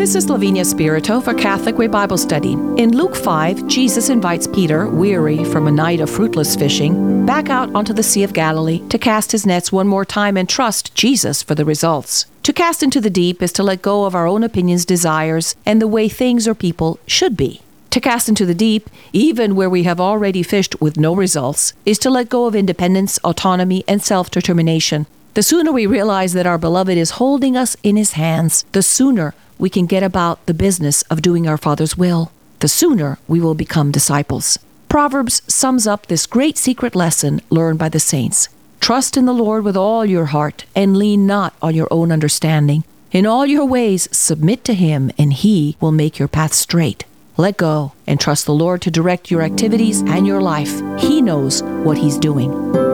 This 0.00 0.14
is 0.14 0.30
Lavinia 0.30 0.64
Spirito 0.64 1.20
for 1.20 1.34
Catholic 1.34 1.76
Way 1.76 1.86
Bible 1.86 2.16
Study. 2.16 2.52
In 2.52 2.96
Luke 2.96 3.14
5, 3.14 3.66
Jesus 3.66 4.08
invites 4.08 4.46
Peter, 4.46 4.88
weary 4.88 5.44
from 5.44 5.66
a 5.66 5.70
night 5.70 6.00
of 6.00 6.08
fruitless 6.08 6.56
fishing, 6.56 7.26
back 7.26 7.50
out 7.50 7.70
onto 7.74 7.92
the 7.92 8.02
Sea 8.02 8.22
of 8.22 8.32
Galilee 8.32 8.82
to 8.88 8.98
cast 8.98 9.30
his 9.32 9.44
nets 9.44 9.70
one 9.70 9.86
more 9.86 10.06
time 10.06 10.38
and 10.38 10.48
trust 10.48 10.94
Jesus 10.94 11.42
for 11.42 11.54
the 11.54 11.66
results. 11.66 12.24
To 12.44 12.52
cast 12.54 12.82
into 12.82 12.98
the 12.98 13.10
deep 13.10 13.42
is 13.42 13.52
to 13.52 13.62
let 13.62 13.82
go 13.82 14.06
of 14.06 14.14
our 14.14 14.26
own 14.26 14.42
opinions, 14.42 14.86
desires, 14.86 15.54
and 15.66 15.82
the 15.82 15.86
way 15.86 16.08
things 16.08 16.48
or 16.48 16.54
people 16.54 16.98
should 17.06 17.36
be. 17.36 17.60
To 17.90 18.00
cast 18.00 18.26
into 18.26 18.46
the 18.46 18.54
deep, 18.54 18.88
even 19.12 19.54
where 19.54 19.68
we 19.68 19.82
have 19.82 20.00
already 20.00 20.42
fished 20.42 20.80
with 20.80 20.96
no 20.96 21.14
results, 21.14 21.74
is 21.84 21.98
to 21.98 22.08
let 22.08 22.30
go 22.30 22.46
of 22.46 22.56
independence, 22.56 23.18
autonomy, 23.18 23.84
and 23.86 24.02
self 24.02 24.30
determination. 24.30 25.06
The 25.34 25.44
sooner 25.44 25.70
we 25.70 25.86
realize 25.86 26.32
that 26.32 26.46
our 26.46 26.58
beloved 26.58 26.96
is 26.96 27.12
holding 27.12 27.56
us 27.56 27.76
in 27.84 27.96
his 27.96 28.12
hands, 28.12 28.64
the 28.72 28.82
sooner 28.82 29.32
we 29.58 29.70
can 29.70 29.86
get 29.86 30.02
about 30.02 30.44
the 30.46 30.54
business 30.54 31.02
of 31.02 31.22
doing 31.22 31.46
our 31.46 31.56
Father's 31.56 31.96
will. 31.96 32.32
The 32.58 32.68
sooner 32.68 33.18
we 33.28 33.40
will 33.40 33.54
become 33.54 33.92
disciples. 33.92 34.58
Proverbs 34.88 35.40
sums 35.46 35.86
up 35.86 36.06
this 36.06 36.26
great 36.26 36.58
secret 36.58 36.96
lesson 36.96 37.40
learned 37.48 37.78
by 37.78 37.88
the 37.88 38.00
saints. 38.00 38.48
Trust 38.80 39.16
in 39.16 39.24
the 39.24 39.32
Lord 39.32 39.62
with 39.62 39.76
all 39.76 40.04
your 40.04 40.26
heart, 40.26 40.64
and 40.74 40.96
lean 40.96 41.28
not 41.28 41.54
on 41.62 41.76
your 41.76 41.88
own 41.92 42.10
understanding. 42.10 42.82
In 43.12 43.24
all 43.24 43.46
your 43.46 43.64
ways, 43.64 44.08
submit 44.10 44.64
to 44.64 44.74
him, 44.74 45.12
and 45.16 45.32
he 45.32 45.76
will 45.80 45.92
make 45.92 46.18
your 46.18 46.28
path 46.28 46.54
straight. 46.54 47.04
Let 47.36 47.56
go 47.56 47.92
and 48.06 48.18
trust 48.18 48.46
the 48.46 48.52
Lord 48.52 48.82
to 48.82 48.90
direct 48.90 49.30
your 49.30 49.42
activities 49.42 50.00
and 50.02 50.26
your 50.26 50.40
life. 50.40 50.82
He 50.98 51.22
knows 51.22 51.62
what 51.62 51.96
He's 51.96 52.18
doing. 52.18 52.50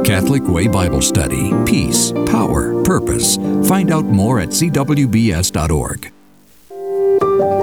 Catholic 0.06 0.44
Way 0.46 0.68
Bible 0.68 1.02
Study. 1.02 1.52
Peace, 1.64 2.12
power, 2.26 2.80
purpose. 2.84 3.36
Find 3.68 3.90
out 3.90 4.04
more 4.04 4.38
at 4.38 4.50
cwbs.org. 4.50 6.15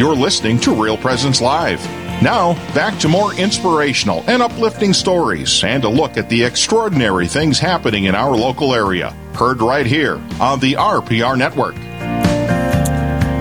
You're 0.00 0.16
listening 0.16 0.58
to 0.60 0.72
Real 0.74 0.96
Presence 0.96 1.42
Live. 1.42 1.78
Now, 2.22 2.54
back 2.72 2.98
to 3.00 3.08
more 3.08 3.34
inspirational 3.34 4.24
and 4.26 4.42
uplifting 4.42 4.94
stories 4.94 5.62
and 5.62 5.84
a 5.84 5.90
look 5.90 6.16
at 6.16 6.30
the 6.30 6.42
extraordinary 6.42 7.26
things 7.26 7.58
happening 7.58 8.04
in 8.04 8.14
our 8.14 8.34
local 8.34 8.74
area. 8.74 9.10
Heard 9.34 9.60
right 9.60 9.84
here 9.84 10.14
on 10.40 10.58
the 10.60 10.72
RPR 10.72 11.36
Network. 11.36 11.74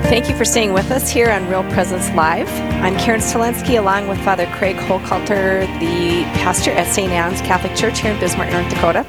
Thank 0.10 0.28
you 0.28 0.36
for 0.36 0.43
staying 0.43 0.74
with 0.74 0.91
us 0.91 1.10
here 1.10 1.32
on 1.32 1.48
Real 1.48 1.63
Presence 1.72 2.10
Live. 2.10 2.50
I'm 2.84 2.98
Karen 3.00 3.22
Zelensky 3.22 3.80
along 3.80 4.10
with 4.10 4.22
Father 4.26 4.45
Craig 4.58 4.76
Hochhalter, 4.76 5.62
the 5.80 6.24
pastor 6.41 6.72
at 6.72 6.93
St. 6.93 7.10
Anne's 7.10 7.39
Catholic 7.39 7.74
Church 7.78 8.02
here 8.02 8.12
in 8.12 8.19
Bismarck, 8.19 8.52
North 8.52 8.69
Dakota. 8.69 9.08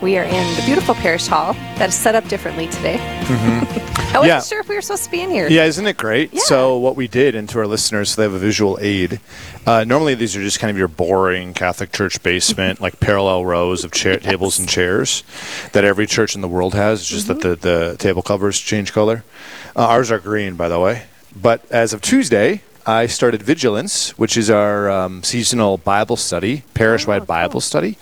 We 0.00 0.16
are 0.16 0.24
in 0.24 0.54
the 0.54 0.62
beautiful 0.64 0.94
parish 0.94 1.26
hall 1.26 1.54
that 1.76 1.88
is 1.88 1.96
set 1.96 2.14
up 2.14 2.28
differently 2.28 2.68
today. 2.68 2.98
Mm-hmm. 3.24 4.14
I 4.14 4.18
wasn't 4.18 4.26
Yeah. 4.26 4.40
sure 4.42 4.60
if 4.60 4.68
we 4.68 4.74
were 4.76 4.80
supposed 4.82 5.04
to 5.04 5.10
be 5.10 5.20
in 5.22 5.30
here. 5.30 5.48
Yeah, 5.48 5.64
isn't 5.64 5.86
it 5.86 5.96
great? 5.96 6.32
Yeah. 6.32 6.40
So 6.44 6.76
what 6.78 6.94
we 6.94 7.08
did, 7.08 7.34
and 7.34 7.48
to 7.48 7.58
our 7.58 7.66
listeners, 7.66 8.10
so 8.10 8.20
they 8.20 8.24
have 8.24 8.34
a 8.34 8.38
visual 8.38 8.78
aid. 8.80 9.20
Uh, 9.66 9.82
normally, 9.84 10.14
these 10.14 10.36
are 10.36 10.42
just 10.42 10.60
kind 10.60 10.70
of 10.70 10.76
your 10.76 10.88
boring 10.88 11.52
Catholic 11.54 11.90
church 11.90 12.22
basement, 12.22 12.80
like 12.80 13.00
parallel 13.00 13.44
rows 13.44 13.82
of 13.82 13.90
chair, 13.92 14.18
tables 14.18 14.58
and 14.58 14.68
chairs 14.68 15.24
that 15.72 15.84
every 15.84 16.06
church 16.06 16.34
in 16.34 16.42
the 16.42 16.48
world 16.48 16.74
has. 16.74 17.00
It's 17.00 17.08
just 17.08 17.28
that 17.28 17.40
the, 17.40 17.56
the 17.56 17.96
table 17.98 18.22
covers 18.22 18.58
change 18.60 18.92
color. 18.92 19.24
Uh, 19.74 19.86
ours 19.88 20.10
are 20.12 20.18
green, 20.20 20.54
by 20.54 20.68
the 20.68 20.78
way. 20.78 21.04
But 21.34 21.64
as 21.72 21.92
of 21.92 22.00
Tuesday, 22.00 22.60
I 22.86 23.06
started 23.06 23.42
Vigilance, 23.42 24.10
which 24.18 24.36
is 24.36 24.50
our 24.50 24.90
um, 24.90 25.22
seasonal 25.22 25.78
Bible 25.78 26.16
study, 26.16 26.62
parish-wide 26.74 27.26
Bible 27.26 27.60
study. 27.62 27.96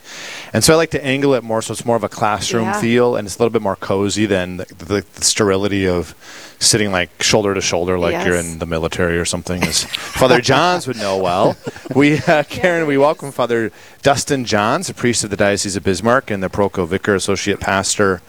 And 0.54 0.62
so 0.62 0.74
I 0.74 0.76
like 0.76 0.90
to 0.90 1.02
angle 1.02 1.32
it 1.34 1.42
more 1.42 1.62
so 1.62 1.72
it's 1.72 1.84
more 1.86 1.96
of 1.96 2.04
a 2.04 2.08
classroom 2.10 2.64
Yeah. 2.64 2.80
feel, 2.80 3.16
and 3.16 3.26
it's 3.26 3.36
a 3.36 3.38
little 3.38 3.50
bit 3.52 3.62
more 3.62 3.76
cozy 3.76 4.26
than 4.26 4.58
the, 4.58 4.66
the, 4.66 5.04
the 5.14 5.24
sterility 5.24 5.88
of 5.88 6.14
sitting 6.60 6.92
like 6.92 7.22
shoulder 7.22 7.54
to 7.54 7.60
shoulder, 7.62 7.98
like 7.98 8.26
you're 8.26 8.36
in 8.36 8.58
the 8.58 8.66
military 8.66 9.18
or 9.18 9.24
something. 9.24 9.62
As 9.62 9.84
Father 9.84 10.40
Johns 10.50 10.86
would 10.86 10.98
know 10.98 11.16
well. 11.16 11.56
We, 11.94 12.18
uh, 12.18 12.42
Karen, 12.44 12.86
we 12.86 12.98
welcome 12.98 13.32
Father 13.32 13.72
Dustin 14.02 14.44
Johns, 14.44 14.90
a 14.90 14.94
priest 14.94 15.24
of 15.24 15.30
the 15.30 15.36
Diocese 15.36 15.74
of 15.74 15.84
Bismarck 15.84 16.30
and 16.30 16.42
the 16.42 16.48
Proco 16.50 16.86
Vicar, 16.86 17.14
Associate 17.14 17.58
Pastor 17.58 18.20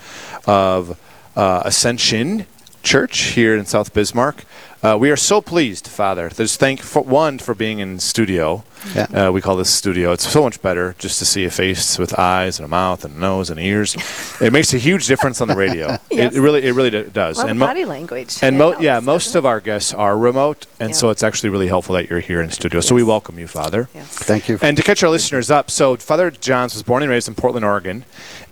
of 0.47 0.97
uh, 1.35 1.61
Ascension 1.65 2.45
Church 2.83 3.17
here 3.33 3.55
in 3.55 3.65
South 3.65 3.93
Bismarck. 3.93 4.43
Uh, 4.83 4.97
we 4.99 5.09
are 5.09 5.15
so 5.15 5.39
pleased, 5.39 5.87
Father. 5.87 6.27
There's 6.27 6.57
thank 6.57 6.81
for 6.81 7.01
one 7.01 7.39
for 7.39 7.55
being 7.55 7.79
in 7.79 7.99
studio. 7.99 8.65
Yeah. 8.93 9.03
Uh, 9.27 9.31
we 9.31 9.39
call 9.39 9.55
this 9.55 9.69
studio. 9.73 10.11
It's 10.11 10.27
so 10.29 10.43
much 10.43 10.61
better 10.61 10.93
just 10.99 11.17
to 11.19 11.25
see 11.25 11.45
a 11.45 11.49
face 11.49 11.97
with 11.97 12.19
eyes 12.19 12.59
and 12.59 12.65
a 12.65 12.67
mouth 12.67 13.05
and 13.05 13.15
a 13.15 13.17
nose 13.19 13.49
and 13.49 13.57
ears. 13.57 13.95
it 14.41 14.51
makes 14.51 14.73
a 14.73 14.77
huge 14.77 15.07
difference 15.07 15.39
on 15.39 15.47
the 15.47 15.55
radio. 15.55 15.97
Yes. 16.11 16.33
it, 16.33 16.37
it 16.37 16.41
really, 16.41 16.63
it 16.63 16.73
really 16.73 16.89
d- 16.89 17.03
does. 17.03 17.37
A 17.37 17.39
lot 17.39 17.45
of 17.45 17.49
and 17.51 17.59
mo- 17.59 17.65
body 17.67 17.85
language. 17.85 18.37
and 18.43 18.57
mo- 18.57 18.71
helps, 18.71 18.83
yeah, 18.83 18.99
most 18.99 19.35
of 19.35 19.45
our 19.45 19.61
guests 19.61 19.93
are 19.93 20.17
remote, 20.17 20.65
and 20.81 20.89
Yeah. 20.89 20.95
so 20.95 21.09
it's 21.09 21.23
actually 21.23 21.49
really 21.49 21.67
helpful 21.69 21.95
that 21.95 22.09
you're 22.09 22.19
here 22.19 22.41
in 22.41 22.51
studio. 22.51 22.81
So 22.81 22.93
we 22.93 23.03
welcome 23.03 23.39
you, 23.39 23.47
Father. 23.47 23.87
Yes. 23.95 24.07
Thank 24.09 24.49
you. 24.49 24.59
And 24.61 24.75
to 24.75 24.83
catch 24.83 25.01
our 25.01 25.09
listeners 25.09 25.49
up, 25.49 25.71
so 25.71 25.95
Father 25.95 26.29
Johns 26.29 26.73
was 26.73 26.83
born 26.83 27.01
and 27.03 27.09
raised 27.09 27.29
in 27.29 27.35
Portland, 27.35 27.65
Oregon, 27.65 28.03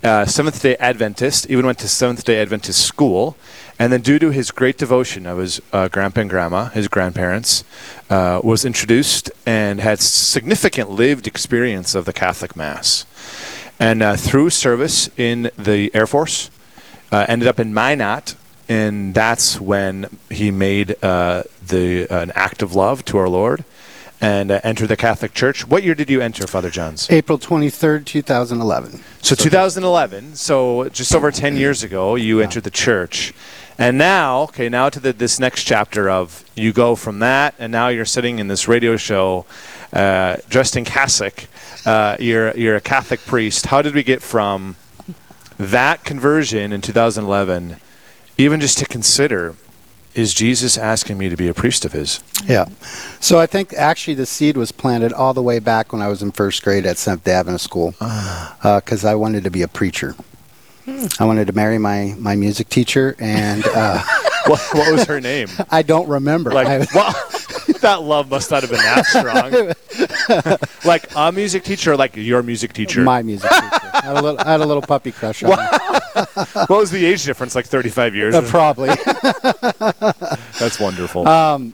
uh, 0.02 0.26
Seventh 0.26 0.62
Day 0.62 0.78
Adventist. 0.78 1.46
Even 1.50 1.66
went 1.66 1.78
to 1.80 1.90
Seventh 1.90 2.24
Day 2.24 2.42
Adventist 2.42 2.80
school, 2.84 3.36
and 3.82 3.92
then 3.92 4.02
due 4.02 4.20
to 4.20 4.30
his 4.30 4.52
great 4.52 4.78
devotion 4.78 5.26
of 5.26 5.40
his 5.40 5.60
uh, 5.74 5.88
grandpa 5.88 6.22
and 6.22 6.30
grandma, 6.30 6.66
his 6.66 6.88
grandparents, 6.88 7.64
uh, 8.12 8.40
was 8.44 8.64
introduced 8.64 9.32
and 9.44 9.82
had 9.82 10.00
significant 10.00 10.92
lived 10.92 11.26
experience 11.26 11.96
of 11.96 12.06
the 12.06 12.14
Catholic 12.14 12.56
Mass, 12.56 13.08
and 13.80 14.04
uh, 14.04 14.16
through 14.16 14.52
service 14.52 15.10
in 15.18 15.50
the 15.58 15.90
Air 15.96 16.06
Force, 16.06 16.52
uh, 17.12 17.26
ended 17.28 17.48
up 17.48 17.60
in 17.60 17.74
Minot. 17.74 18.36
And 18.70 19.16
that's 19.16 19.60
when 19.60 20.16
he 20.30 20.52
made 20.52 21.04
uh, 21.04 21.44
the 21.66 22.08
uh, 22.08 22.22
an 22.22 22.32
act 22.36 22.62
of 22.62 22.76
love 22.76 23.04
to 23.06 23.18
our 23.18 23.28
Lord, 23.28 23.66
and 24.22 24.52
uh, 24.52 24.62
entered 24.64 24.88
the 24.88 24.96
Catholic 24.96 25.34
Church. 25.34 25.68
What 25.68 25.82
year 25.82 25.96
did 25.96 26.10
you 26.10 26.22
enter, 26.22 26.46
Father 26.46 26.70
Johns? 26.70 27.10
April 27.10 27.40
23rd, 27.40 28.06
2011. 28.06 29.04
So 29.24 29.34
2011. 29.36 30.36
So 30.36 30.88
just 30.90 31.16
over 31.16 31.32
10 31.32 31.58
years 31.58 31.82
ago, 31.82 32.16
you 32.16 32.40
entered 32.40 32.64
the 32.64 32.72
church, 32.72 33.34
and 33.82 33.98
now, 33.98 34.44
okay, 34.44 34.70
now 34.70 34.90
to 34.90 35.00
the, 35.00 35.12
this 35.12 35.40
next 35.40 35.64
chapter 35.64 36.08
of 36.08 36.46
you 36.56 36.72
go 36.72 36.96
from 36.96 37.18
that, 37.18 37.56
and 37.58 37.72
now 37.72 37.88
you're 37.88 38.06
sitting 38.06 38.38
in 38.38 38.48
this 38.48 38.68
radio 38.68 38.96
show, 38.96 39.48
uh, 39.92 40.38
dressed 40.50 40.78
in 40.78 40.86
cassock. 40.86 41.46
Uh, 41.84 42.16
you're 42.20 42.56
you're 42.56 42.76
a 42.76 42.82
Catholic 42.82 43.22
priest. 43.22 43.66
How 43.66 43.82
did 43.82 43.96
we 43.96 44.04
get 44.04 44.22
from 44.22 44.76
that 45.58 46.04
conversion 46.04 46.72
in 46.72 46.82
2011, 46.82 47.78
even 48.38 48.62
just 48.62 48.78
to 48.78 48.86
consider? 48.86 49.56
Is 50.14 50.36
Jesus 50.36 50.78
asking 50.78 51.18
me 51.18 51.30
to 51.30 51.36
be 51.36 51.48
a 51.48 51.54
priest 51.54 51.84
of 51.84 51.94
his? 51.94 52.22
Yeah. 52.46 52.66
So 53.20 53.40
I 53.40 53.48
think 53.48 53.74
actually 53.74 54.14
the 54.14 54.28
seed 54.28 54.58
was 54.58 54.72
planted 54.72 55.12
all 55.12 55.34
the 55.34 55.42
way 55.42 55.58
back 55.58 55.92
when 55.92 56.04
I 56.04 56.08
was 56.08 56.22
in 56.22 56.32
first 56.34 56.62
grade 56.64 56.86
at 56.86 57.00
Seventh 57.00 57.24
Day 57.24 57.42
School 57.58 57.96
because 58.62 59.06
I 59.06 59.16
wanted 59.16 59.44
to 59.46 59.50
be 59.50 59.64
a 59.64 59.68
preacher. 59.68 60.16
I 61.20 61.26
wanted 61.26 61.48
to 61.48 61.54
marry 61.54 61.78
my, 61.78 62.16
my 62.18 62.36
music 62.36 62.70
teacher, 62.70 63.16
and 63.20 63.64
uh, 63.66 64.04
What, 64.48 64.60
what 64.74 64.92
was 64.92 65.04
her 65.06 65.22
name? 65.22 65.48
I 65.70 65.84
don't 65.84 66.08
remember. 66.10 66.52
Like, 66.52 66.68
I- 66.68 66.88
well, 66.96 67.14
that 67.82 68.02
love 68.02 68.30
must 68.30 68.50
not 68.50 68.64
have 68.64 68.72
been 68.72 68.80
that 68.80 69.06
strong. 69.06 70.66
like 70.84 71.06
a 71.16 71.32
music 71.32 71.64
teacher, 71.64 71.94
or 71.94 71.98
like 71.98 72.16
your 72.16 72.42
music 72.44 72.74
teacher. 72.74 73.02
my 73.02 73.22
music 73.22 73.50
teacher. 73.50 73.92
I 73.94 74.02
had 74.04 74.18
a 74.18 74.22
little, 74.22 74.44
had 74.44 74.62
a 74.62 74.66
little 74.66 74.82
puppy 74.82 75.12
crush 75.12 75.44
on 75.44 75.52
her. 75.52 76.26
what 76.66 76.70
was 76.70 76.92
the 76.92 77.06
age 77.06 77.24
difference? 77.24 77.56
Like 77.56 77.66
35 77.66 78.16
years? 78.16 78.36
Uh, 78.36 78.42
probably. 78.42 78.90
That's 80.60 80.80
wonderful. 80.80 81.28
Um, 81.28 81.74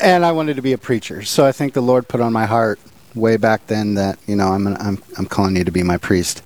and 0.00 0.24
I 0.24 0.32
wanted 0.32 0.56
to 0.56 0.62
be 0.62 0.72
a 0.72 0.78
preacher, 0.78 1.22
so 1.22 1.44
I 1.46 1.52
think 1.52 1.72
the 1.72 1.80
Lord 1.80 2.08
put 2.08 2.20
on 2.20 2.32
my 2.32 2.46
heart 2.46 2.78
way 3.14 3.36
back 3.36 3.66
then 3.68 3.94
that 3.94 4.18
you 4.26 4.36
know 4.36 4.48
I'm 4.48 4.66
an, 4.66 4.76
I'm 4.78 5.02
I'm 5.16 5.26
calling 5.26 5.56
you 5.56 5.64
to 5.64 5.72
be 5.72 5.82
my 5.82 5.96
priest. 5.98 6.40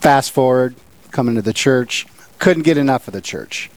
Fast 0.00 0.30
forward, 0.32 0.76
coming 1.10 1.34
to 1.34 1.42
the 1.42 1.52
church, 1.52 2.06
couldn't 2.38 2.62
get 2.62 2.78
enough 2.78 3.08
of 3.08 3.14
the 3.14 3.20
church. 3.20 3.70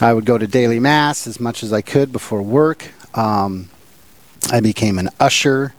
I 0.00 0.12
would 0.12 0.24
go 0.24 0.38
to 0.38 0.46
daily 0.46 0.80
mass 0.80 1.26
as 1.26 1.38
much 1.38 1.62
as 1.62 1.72
I 1.72 1.80
could 1.80 2.12
before 2.12 2.42
work. 2.42 2.90
Um, 3.16 3.68
I 4.50 4.60
became 4.60 4.98
an 4.98 5.10
usher, 5.20 5.74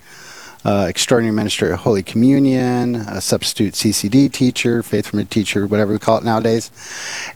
uh, 0.63 0.87
extraordinary 0.89 1.35
minister 1.35 1.73
of 1.73 1.81
Holy 1.81 2.01
Communion, 2.01 2.95
a 2.95 3.21
substitute 3.21 3.73
CCD 3.73 4.31
teacher, 4.31 4.81
faith 4.81 5.07
from 5.07 5.19
a 5.19 5.25
teacher, 5.25 5.67
whatever 5.67 5.91
we 5.91 5.99
call 5.99 6.17
it 6.17 6.23
nowadays. 6.23 6.71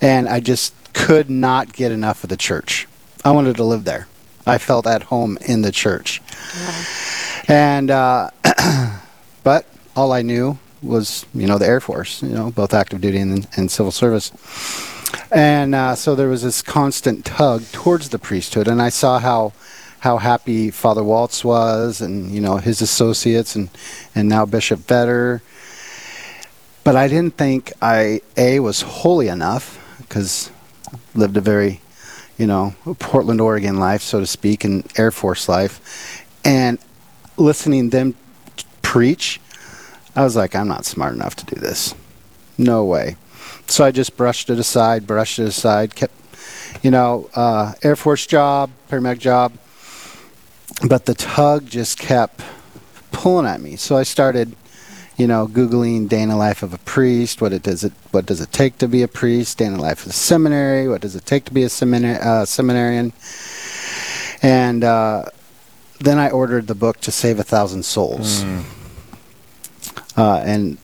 And 0.01 0.29
I 0.29 0.39
just 0.39 0.73
could 0.93 1.29
not 1.29 1.73
get 1.73 1.91
enough 1.91 2.23
of 2.23 2.29
the 2.29 2.37
church. 2.37 2.87
I 3.23 3.31
wanted 3.31 3.57
to 3.57 3.63
live 3.63 3.83
there. 3.83 4.07
I 4.45 4.57
felt 4.57 4.87
at 4.87 5.03
home 5.03 5.37
in 5.45 5.61
the 5.61 5.71
church. 5.71 6.21
And, 7.47 7.91
uh, 7.91 8.31
but 9.43 9.65
all 9.95 10.11
I 10.11 10.21
knew 10.21 10.57
was, 10.81 11.25
you 11.33 11.47
know, 11.47 11.57
the 11.57 11.67
Air 11.67 11.79
Force, 11.79 12.21
you 12.21 12.29
know, 12.29 12.51
both 12.51 12.73
active 12.73 13.01
duty 13.01 13.19
and, 13.19 13.47
and 13.55 13.71
civil 13.71 13.91
service. 13.91 14.31
And 15.31 15.75
uh, 15.75 15.95
so 15.95 16.15
there 16.15 16.29
was 16.29 16.43
this 16.43 16.61
constant 16.61 17.25
tug 17.25 17.63
towards 17.71 18.09
the 18.09 18.19
priesthood, 18.19 18.67
and 18.67 18.81
I 18.81 18.89
saw 18.89 19.19
how 19.19 19.53
how 19.99 20.17
happy 20.17 20.71
Father 20.71 21.03
Waltz 21.03 21.43
was, 21.43 21.99
and 21.99 22.31
you 22.31 22.41
know 22.41 22.57
his 22.57 22.81
associates, 22.81 23.55
and 23.55 23.69
and 24.15 24.29
now 24.29 24.45
Bishop 24.45 24.81
Vetter. 24.81 25.41
But 26.83 26.95
I 26.95 27.07
didn't 27.07 27.37
think 27.37 27.73
I 27.81 28.21
a 28.37 28.59
was 28.59 28.81
holy 28.81 29.27
enough 29.27 29.77
because 29.99 30.51
lived 31.13 31.37
a 31.37 31.41
very, 31.41 31.81
you 32.37 32.47
know, 32.47 32.73
Portland, 32.99 33.41
Oregon 33.41 33.77
life, 33.77 34.01
so 34.01 34.19
to 34.19 34.27
speak, 34.27 34.63
and 34.63 34.85
Air 34.97 35.11
Force 35.11 35.49
life, 35.49 36.25
and 36.43 36.79
listening 37.37 37.89
them 37.89 38.15
preach, 38.81 39.39
I 40.15 40.23
was 40.23 40.35
like, 40.35 40.55
I'm 40.55 40.67
not 40.67 40.85
smart 40.85 41.13
enough 41.13 41.35
to 41.37 41.45
do 41.45 41.59
this. 41.59 41.95
No 42.57 42.83
way. 42.83 43.15
So 43.67 43.85
I 43.85 43.91
just 43.91 44.17
brushed 44.17 44.49
it 44.49 44.59
aside, 44.59 45.05
brushed 45.05 45.39
it 45.39 45.47
aside, 45.47 45.95
kept, 45.95 46.13
you 46.81 46.91
know, 46.91 47.29
uh, 47.35 47.73
Air 47.83 47.95
Force 47.95 48.25
job, 48.25 48.71
paramedic 48.89 49.19
job, 49.19 49.53
but 50.87 51.05
the 51.05 51.13
tug 51.13 51.67
just 51.67 51.99
kept 51.99 52.41
pulling 53.11 53.45
at 53.45 53.61
me. 53.61 53.75
So 53.75 53.97
I 53.97 54.03
started, 54.03 54.55
you 55.17 55.27
know, 55.27 55.47
googling 55.47 56.09
day 56.09 56.21
in 56.21 56.29
the 56.29 56.35
life 56.35 56.63
of 56.63 56.73
a 56.73 56.77
priest. 56.79 57.41
What 57.41 57.53
it 57.53 57.63
does 57.63 57.83
it? 57.83 57.93
What 58.11 58.25
does 58.25 58.41
it 58.41 58.51
take 58.51 58.77
to 58.79 58.87
be 58.87 59.03
a 59.03 59.07
priest? 59.07 59.57
Day 59.57 59.65
in 59.65 59.73
the 59.73 59.81
life 59.81 60.05
of 60.05 60.11
a 60.11 60.13
seminary. 60.13 60.87
What 60.87 61.01
does 61.01 61.15
it 61.15 61.25
take 61.25 61.45
to 61.45 61.53
be 61.53 61.63
a 61.63 61.67
uh, 61.67 62.45
seminarian? 62.45 63.13
And 64.41 64.83
uh, 64.83 65.25
then 65.99 66.17
I 66.17 66.29
ordered 66.29 66.67
the 66.67 66.75
book 66.75 67.01
to 67.01 67.11
save 67.11 67.39
a 67.39 67.43
thousand 67.43 67.83
souls. 67.83 68.43
Uh, 70.19 70.41
and 70.45 70.77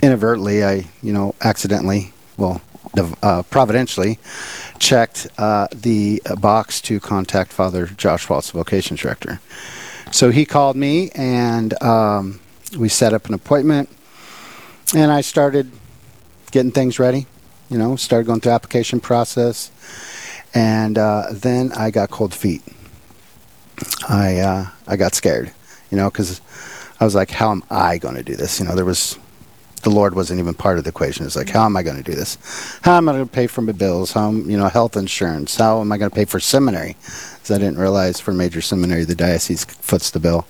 inadvertently, 0.00 0.64
I, 0.64 0.86
you 1.02 1.12
know, 1.12 1.34
accidentally, 1.40 2.12
well, 2.36 2.60
uh, 3.20 3.42
providentially, 3.50 4.20
checked 4.78 5.26
uh, 5.38 5.66
the 5.74 6.22
box 6.40 6.80
to 6.82 7.00
contact 7.00 7.52
Father 7.52 7.86
Josh 7.86 8.28
Waltz, 8.30 8.52
the 8.52 8.58
vocations 8.58 9.00
director. 9.00 9.40
So 10.12 10.30
he 10.30 10.44
called 10.44 10.76
me, 10.76 11.10
and 11.16 11.82
um, 11.82 12.38
we 12.78 12.88
set 12.88 13.12
up 13.12 13.26
an 13.26 13.34
appointment, 13.34 13.88
and 14.94 15.10
I 15.10 15.20
started 15.20 15.72
getting 16.52 16.70
things 16.70 17.00
ready. 17.00 17.26
You 17.68 17.76
know, 17.76 17.96
started 17.96 18.28
going 18.28 18.40
through 18.40 18.52
application 18.52 19.00
process, 19.00 19.72
and 20.54 20.96
uh, 20.96 21.26
then 21.32 21.72
I 21.72 21.90
got 21.90 22.10
cold 22.10 22.32
feet. 22.32 22.62
I 24.08 24.38
uh, 24.38 24.66
I 24.86 24.94
got 24.94 25.16
scared, 25.16 25.50
you 25.90 25.96
know, 25.96 26.08
because 26.08 26.40
I 27.00 27.04
was 27.04 27.14
like, 27.14 27.30
how 27.30 27.50
am 27.50 27.62
I 27.70 27.98
going 27.98 28.16
to 28.16 28.22
do 28.22 28.36
this? 28.36 28.58
You 28.58 28.66
know, 28.66 28.74
there 28.74 28.84
was 28.84 29.18
the 29.82 29.90
Lord 29.90 30.14
wasn't 30.14 30.40
even 30.40 30.54
part 30.54 30.78
of 30.78 30.84
the 30.84 30.90
equation. 30.90 31.24
It's 31.24 31.36
like, 31.36 31.50
how 31.50 31.64
am 31.64 31.76
I 31.76 31.82
going 31.82 31.96
to 31.96 32.02
do 32.02 32.14
this? 32.14 32.36
How 32.82 32.96
am 32.96 33.08
I 33.08 33.12
going 33.12 33.26
to 33.26 33.32
pay 33.32 33.46
for 33.46 33.62
my 33.62 33.72
bills? 33.72 34.12
How 34.12 34.28
am- 34.28 34.50
you 34.50 34.56
know 34.56 34.68
health 34.68 34.96
insurance? 34.96 35.56
How 35.56 35.80
am 35.80 35.92
I 35.92 35.98
going 35.98 36.10
to 36.10 36.14
pay 36.14 36.24
for 36.24 36.40
seminary? 36.40 36.96
Because 37.02 37.50
I 37.52 37.58
didn't 37.58 37.78
realize 37.78 38.20
for 38.20 38.32
major 38.32 38.60
seminary 38.60 39.04
the 39.04 39.14
diocese 39.14 39.64
foots 39.64 40.10
the 40.10 40.18
bill. 40.18 40.46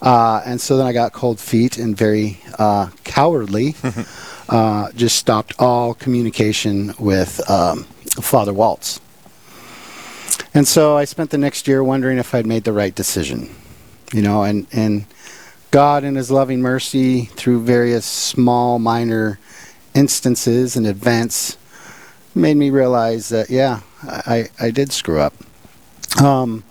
Uh, 0.00 0.42
and 0.44 0.60
so 0.60 0.76
then 0.76 0.86
I 0.86 0.92
got 0.92 1.12
cold 1.12 1.40
feet 1.40 1.78
and 1.78 1.96
very 1.96 2.38
uh, 2.58 2.90
cowardly. 3.04 3.74
uh, 4.48 4.92
just 4.92 5.16
stopped 5.16 5.54
all 5.58 5.94
communication 5.94 6.94
with 6.98 7.40
um, 7.50 7.84
Father 8.20 8.52
Waltz. 8.52 9.00
And 10.52 10.68
so 10.68 10.96
I 10.96 11.04
spent 11.04 11.30
the 11.30 11.38
next 11.38 11.66
year 11.66 11.82
wondering 11.82 12.18
if 12.18 12.34
I'd 12.34 12.46
made 12.46 12.64
the 12.64 12.72
right 12.72 12.94
decision. 12.94 13.54
You 14.12 14.22
know, 14.22 14.44
and, 14.44 14.68
and 14.70 15.06
God, 15.74 16.04
in 16.04 16.14
His 16.14 16.30
loving 16.30 16.62
mercy, 16.62 17.22
through 17.24 17.64
various 17.64 18.06
small, 18.06 18.78
minor 18.78 19.40
instances 19.92 20.76
and 20.76 20.86
events, 20.86 21.58
made 22.32 22.56
me 22.56 22.70
realize 22.70 23.30
that, 23.30 23.50
yeah, 23.50 23.80
I, 24.04 24.50
I 24.60 24.70
did 24.70 24.92
screw 24.92 25.18
up. 25.18 25.34
Um, 26.22 26.62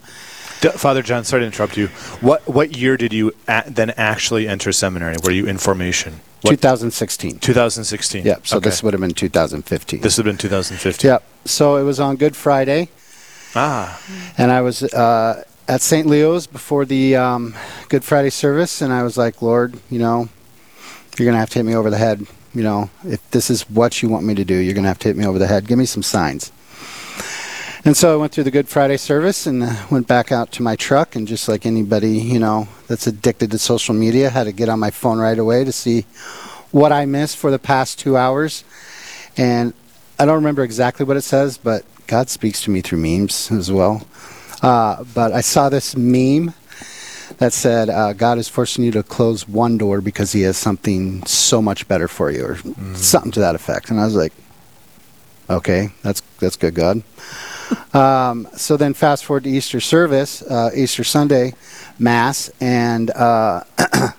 D- 0.62 0.70
Father 0.70 1.02
John, 1.02 1.26
sorry 1.26 1.42
to 1.42 1.48
interrupt 1.48 1.76
you. 1.76 1.88
What 2.22 2.48
what 2.48 2.78
year 2.78 2.96
did 2.96 3.12
you 3.12 3.34
a- 3.46 3.66
then 3.70 3.90
actually 3.98 4.48
enter 4.48 4.72
seminary? 4.72 5.18
Were 5.22 5.32
you 5.32 5.48
in 5.48 5.58
formation? 5.58 6.22
What- 6.40 6.52
2016. 6.52 7.40
2016. 7.40 8.24
Yep. 8.26 8.48
So 8.48 8.56
Okay. 8.58 8.70
this 8.70 8.82
would 8.84 8.94
have 8.94 9.02
been 9.02 9.12
2015. 9.14 10.00
This 10.00 10.16
would 10.16 10.26
have 10.28 10.34
been 10.34 10.38
2015. 10.38 11.10
Yep. 11.10 11.24
So 11.44 11.76
it 11.76 11.84
was 11.84 12.00
on 12.00 12.16
Good 12.16 12.38
Friday. 12.38 12.88
Ah. 13.54 14.00
and 14.38 14.50
I 14.50 14.62
was 14.62 14.82
uh, 14.82 15.44
at 15.68 15.82
St. 15.82 16.08
Leo's 16.08 16.48
before 16.48 16.86
the 16.86 17.16
um, 17.16 17.56
Good 17.90 18.04
Friday 18.04 18.30
service, 18.30 18.82
and 18.82 18.92
I 18.92 19.04
was 19.04 19.18
like, 19.18 19.42
Lord, 19.42 19.80
you 19.90 20.00
know, 20.00 20.30
you're 21.18 21.26
gonna 21.26 21.40
have 21.40 21.50
to 21.52 21.60
hit 21.60 21.66
me 21.66 21.76
over 21.76 21.90
the 21.90 21.98
head. 21.98 22.26
You 22.54 22.64
know, 22.64 22.90
if 23.04 23.30
this 23.32 23.50
is 23.50 23.70
what 23.70 24.02
you 24.02 24.10
want 24.10 24.26
me 24.26 24.36
to 24.36 24.46
do, 24.46 24.56
you're 24.56 24.76
gonna 24.76 24.88
have 24.88 25.00
to 25.00 25.08
hit 25.08 25.18
me 25.18 25.26
over 25.26 25.40
the 25.40 25.48
head. 25.48 25.68
Give 25.68 25.78
me 25.78 25.86
some 25.86 26.04
signs. 26.04 26.52
And 27.86 27.98
so 27.98 28.14
I 28.14 28.16
went 28.16 28.32
through 28.32 28.46
the 28.46 28.52
Good 28.52 28.70
Friday 28.70 28.96
service 28.96 29.46
and 29.46 29.62
uh, 29.62 29.76
went 29.92 30.08
back 30.08 30.32
out 30.32 30.52
to 30.54 30.64
my 30.64 30.76
truck, 30.76 31.16
and 31.16 31.28
just 31.28 31.48
like 31.48 31.66
anybody, 31.66 32.18
you 32.18 32.40
know, 32.40 32.68
that's 32.88 33.08
addicted 33.08 33.52
to 33.52 33.58
social 33.58 33.94
media, 33.94 34.30
had 34.30 34.46
to 34.46 34.52
get 34.52 34.70
on 34.70 34.80
my 34.80 34.92
phone 34.92 35.20
right 35.20 35.38
away 35.38 35.64
to 35.64 35.72
see 35.72 36.06
what 36.72 36.92
I 36.92 37.06
missed 37.06 37.38
for 37.38 37.52
the 37.52 37.60
past 37.60 38.00
two 38.00 38.18
hours. 38.18 38.64
And 39.38 39.74
I 40.20 40.26
don't 40.26 40.36
remember 40.36 40.64
exactly 40.64 41.06
what 41.06 41.18
it 41.18 41.22
says, 41.22 41.58
but 41.58 41.86
God 42.08 42.30
speaks 42.30 42.62
to 42.64 42.72
me 42.72 42.82
through 42.82 43.00
memes 43.00 43.52
as 43.52 43.72
well. 43.72 44.06
Uh, 44.64 45.04
but 45.14 45.34
I 45.34 45.42
saw 45.42 45.68
this 45.68 45.96
meme 45.98 46.54
that 47.38 47.52
said, 47.52 47.90
uh, 47.90 48.14
God 48.14 48.38
is 48.38 48.48
forcing 48.48 48.86
you 48.86 48.92
to 48.92 49.04
close 49.04 49.48
one 49.48 49.78
door 49.78 50.00
because 50.00 50.32
he 50.32 50.44
has 50.44 50.56
something 50.56 51.26
so 51.26 51.62
much 51.62 51.86
better 51.90 52.08
for 52.08 52.32
you, 52.32 52.46
or 52.46 52.58
something 52.96 53.32
to 53.34 53.42
that 53.42 53.56
effect. 53.56 53.90
And 53.90 54.00
I 54.00 54.06
was 54.06 54.16
like, 54.16 54.32
okay, 55.50 55.90
that's, 56.02 56.22
that's 56.40 56.56
good, 56.56 56.76
God. 56.76 57.04
um, 57.94 58.48
so 58.56 58.78
then 58.78 58.94
fast 58.94 59.26
forward 59.26 59.44
to 59.44 59.50
Easter 59.50 59.82
service, 59.82 60.42
uh, 60.44 60.70
Easter 60.74 61.04
Sunday 61.04 61.54
Mass, 62.00 62.50
and 62.62 63.12
uh, 63.12 63.64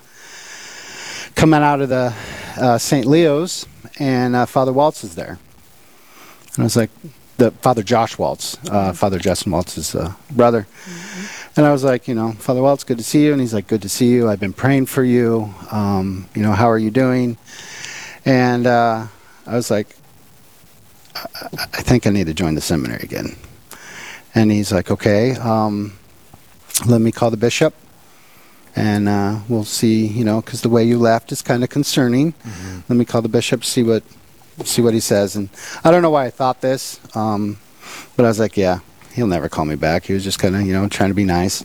coming 1.34 1.62
out 1.62 1.80
of 1.80 1.88
the 1.88 2.14
uh, 2.58 2.76
St. 2.76 3.06
Leo's, 3.06 3.66
and 3.98 4.36
uh, 4.36 4.44
Father 4.44 4.72
Waltz 4.74 5.04
is 5.04 5.14
there. 5.14 5.38
And 6.54 6.58
I 6.58 6.62
was 6.64 6.76
like, 6.76 6.90
the 7.36 7.50
Father 7.50 7.82
Josh 7.82 8.18
Waltz, 8.18 8.56
uh, 8.70 8.92
Father 8.92 9.18
Justin 9.18 9.52
Waltz's 9.52 9.94
uh, 9.94 10.14
brother. 10.30 10.66
And 11.56 11.66
I 11.66 11.72
was 11.72 11.84
like, 11.84 12.08
you 12.08 12.14
know, 12.14 12.32
Father 12.32 12.62
Waltz, 12.62 12.84
good 12.84 12.98
to 12.98 13.04
see 13.04 13.24
you. 13.24 13.32
And 13.32 13.40
he's 13.40 13.54
like, 13.54 13.66
good 13.66 13.82
to 13.82 13.88
see 13.88 14.08
you. 14.08 14.28
I've 14.28 14.40
been 14.40 14.52
praying 14.52 14.86
for 14.86 15.04
you. 15.04 15.54
Um, 15.70 16.28
you 16.34 16.42
know, 16.42 16.52
how 16.52 16.68
are 16.70 16.78
you 16.78 16.90
doing? 16.90 17.36
And 18.24 18.66
uh, 18.66 19.06
I 19.46 19.54
was 19.54 19.70
like, 19.70 19.96
I, 21.14 21.48
I 21.54 21.82
think 21.82 22.06
I 22.06 22.10
need 22.10 22.26
to 22.26 22.34
join 22.34 22.54
the 22.54 22.60
seminary 22.60 23.02
again. 23.02 23.36
And 24.34 24.50
he's 24.50 24.72
like, 24.72 24.90
okay, 24.90 25.36
um, 25.36 25.96
let 26.86 27.00
me 27.00 27.12
call 27.12 27.30
the 27.30 27.36
bishop. 27.36 27.74
And 28.76 29.08
uh, 29.08 29.38
we'll 29.48 29.64
see, 29.64 30.04
you 30.04 30.24
know, 30.24 30.40
because 30.40 30.62
the 30.62 30.68
way 30.68 30.82
you 30.82 30.98
left 30.98 31.30
is 31.30 31.42
kind 31.42 31.62
of 31.62 31.70
concerning. 31.70 32.34
Let 32.88 32.96
me 32.96 33.04
call 33.04 33.22
the 33.22 33.28
bishop, 33.28 33.64
see 33.64 33.84
what 33.84 34.02
see 34.64 34.82
what 34.82 34.94
he 34.94 35.00
says. 35.00 35.36
And 35.36 35.48
I 35.82 35.90
don't 35.90 36.02
know 36.02 36.10
why 36.10 36.26
I 36.26 36.30
thought 36.30 36.60
this, 36.60 37.00
um, 37.16 37.58
but 38.16 38.24
I 38.24 38.28
was 38.28 38.38
like, 38.38 38.56
yeah, 38.56 38.80
he'll 39.12 39.26
never 39.26 39.48
call 39.48 39.64
me 39.64 39.76
back. 39.76 40.04
He 40.04 40.12
was 40.12 40.24
just 40.24 40.38
kind 40.38 40.54
of, 40.54 40.62
you 40.62 40.72
know, 40.72 40.88
trying 40.88 41.10
to 41.10 41.14
be 41.14 41.24
nice. 41.24 41.62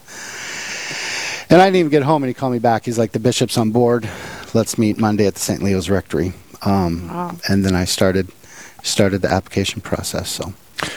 And 1.52 1.62
I 1.62 1.66
didn't 1.66 1.78
even 1.78 1.92
get 1.92 2.04
home, 2.04 2.24
and 2.24 2.28
he 2.30 2.34
called 2.34 2.54
me 2.54 2.60
back. 2.60 2.86
He's 2.86 3.00
like, 3.00 3.12
the 3.12 3.20
bishop's 3.20 3.58
on 3.58 3.72
board. 3.72 4.08
Let's 4.54 4.78
meet 4.78 5.00
Monday 5.00 5.26
at 5.26 5.34
the 5.34 5.40
St. 5.40 5.62
Leo's 5.64 5.90
Rectory. 5.90 6.34
Um, 6.62 7.10
And 7.50 7.66
then 7.66 7.76
I 7.76 7.86
started 7.86 8.30
started 8.84 9.22
the 9.22 9.32
application 9.32 9.82
process. 9.82 10.30
So. 10.30 10.54